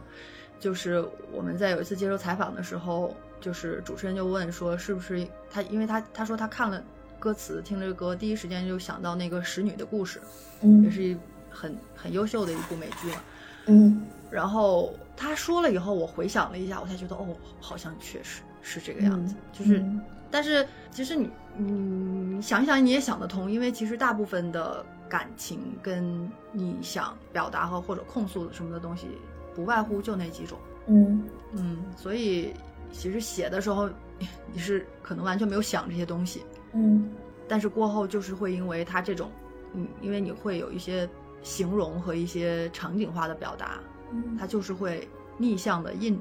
[0.59, 6.81] 就是我们在有一次接受采访的时候，就是主持人就问说是不是他，因为他他说他看了
[7.19, 10.21] 歌词，听了这个歌，第一时间就想到那个使女的故事，
[10.61, 11.17] 嗯也嗯是一
[11.49, 13.21] 很很优秀的一部美剧嘛。
[13.65, 17.27] 嗯然后他说了以后，我回想了一下，我才觉得哦，
[17.59, 19.79] 好像确实是这个样子，就是。
[19.79, 19.99] 嗯
[20.33, 29.07] 但是其实你你想一想，你也想得通，因为其实大部分的感情跟你想表达和或者控诉的什么的东西，
[29.53, 30.57] 不外乎就那几种。
[30.87, 32.53] 嗯嗯，所以
[32.91, 33.89] 其实写的时候，
[34.53, 37.09] 你是可能完全没有想这些东西，嗯
[37.47, 39.29] 但是过后就是会因为它这种，
[39.73, 41.09] 嗯，因为你会有一些
[41.41, 43.79] 形容和一些场景化的表达，
[44.11, 46.19] 嗯它就是会逆向的印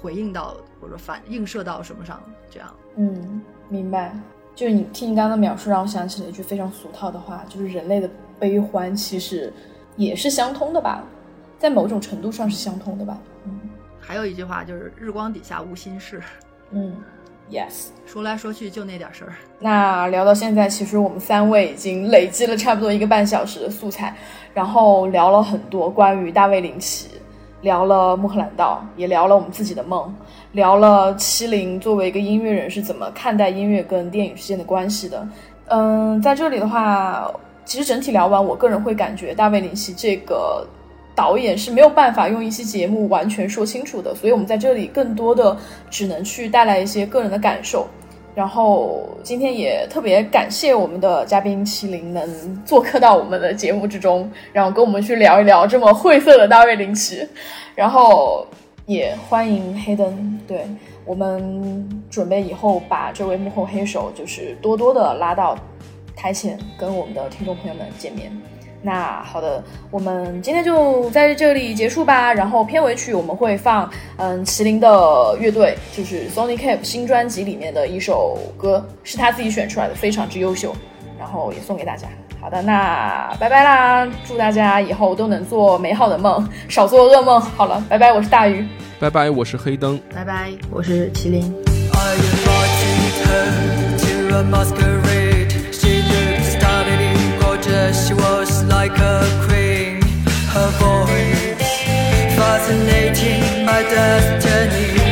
[0.00, 2.20] 回应到或者反映射到什么上，
[2.50, 2.74] 这样。
[2.96, 4.18] 嗯，明白。
[4.52, 9.52] 就是你听你刚刚的描述，让我想起了一句非常俗套的话，就是人类的悲欢其实
[9.96, 11.04] 也是相通的吧，
[11.58, 13.16] 在某种程度上是相通的吧。
[14.10, 16.20] 嗯还有一句话就是“日光底下无心事
[16.72, 16.96] 嗯
[17.48, 19.34] ，yes。”，说来说去就那点事儿。
[19.60, 24.12] 那聊到现在，其实我们三位已经累积了差不多一个半小时的素材，
[24.52, 27.08] 然后聊了很多关于大卫林奇，
[27.60, 30.12] 聊了穆赫兰道，也聊了我们自己的梦，
[30.50, 35.28] 聊了七零作为一个音乐人是怎么看待音乐跟电影之间的关系的。
[35.68, 37.30] 嗯，在这里的话，
[37.64, 40.66] 其实整体聊完，我个人会感觉大卫林奇这个
[41.14, 45.56] 导演是没有办法用一期节目完全说清楚的，所以我们在这里更多的
[45.90, 47.86] 只能去带来一些个人的感受。
[48.32, 57.26] 然后今天也特别感谢我们的嘉宾麒麟能做客到我们的节目之中，然后跟我们去聊一聊这么晦涩的大卫林奇，
[57.74, 58.46] 然后
[58.86, 60.64] 也欢迎黑灯，对
[61.04, 65.58] 我们准备以后把这位幕后黑手就是多多的拉到
[66.16, 68.30] 台前，跟我们的听众朋友们见面。
[68.82, 72.32] 那好的，我们今天就在这里结束吧。
[72.32, 80.74] 然后片尾曲我们会放，嗯，麒麟的乐队就是 Sony Cap 新专辑里面的一首歌，是他自己选出来的，非常之优秀，
[81.18, 82.08] 然后也送给大家。
[82.40, 84.08] 好的，那拜拜啦！
[84.26, 87.38] 祝大家以后都能做美好的梦，少做噩梦。
[87.38, 88.66] 好了，拜拜，我是大鱼。
[88.98, 90.00] 拜拜，我是黑灯。
[90.14, 91.54] 拜拜，我是麒麟。
[97.80, 98.08] Gorgeous.
[98.08, 100.02] She was like a queen.
[100.52, 101.58] Her voice
[102.36, 105.09] fascinating my destiny.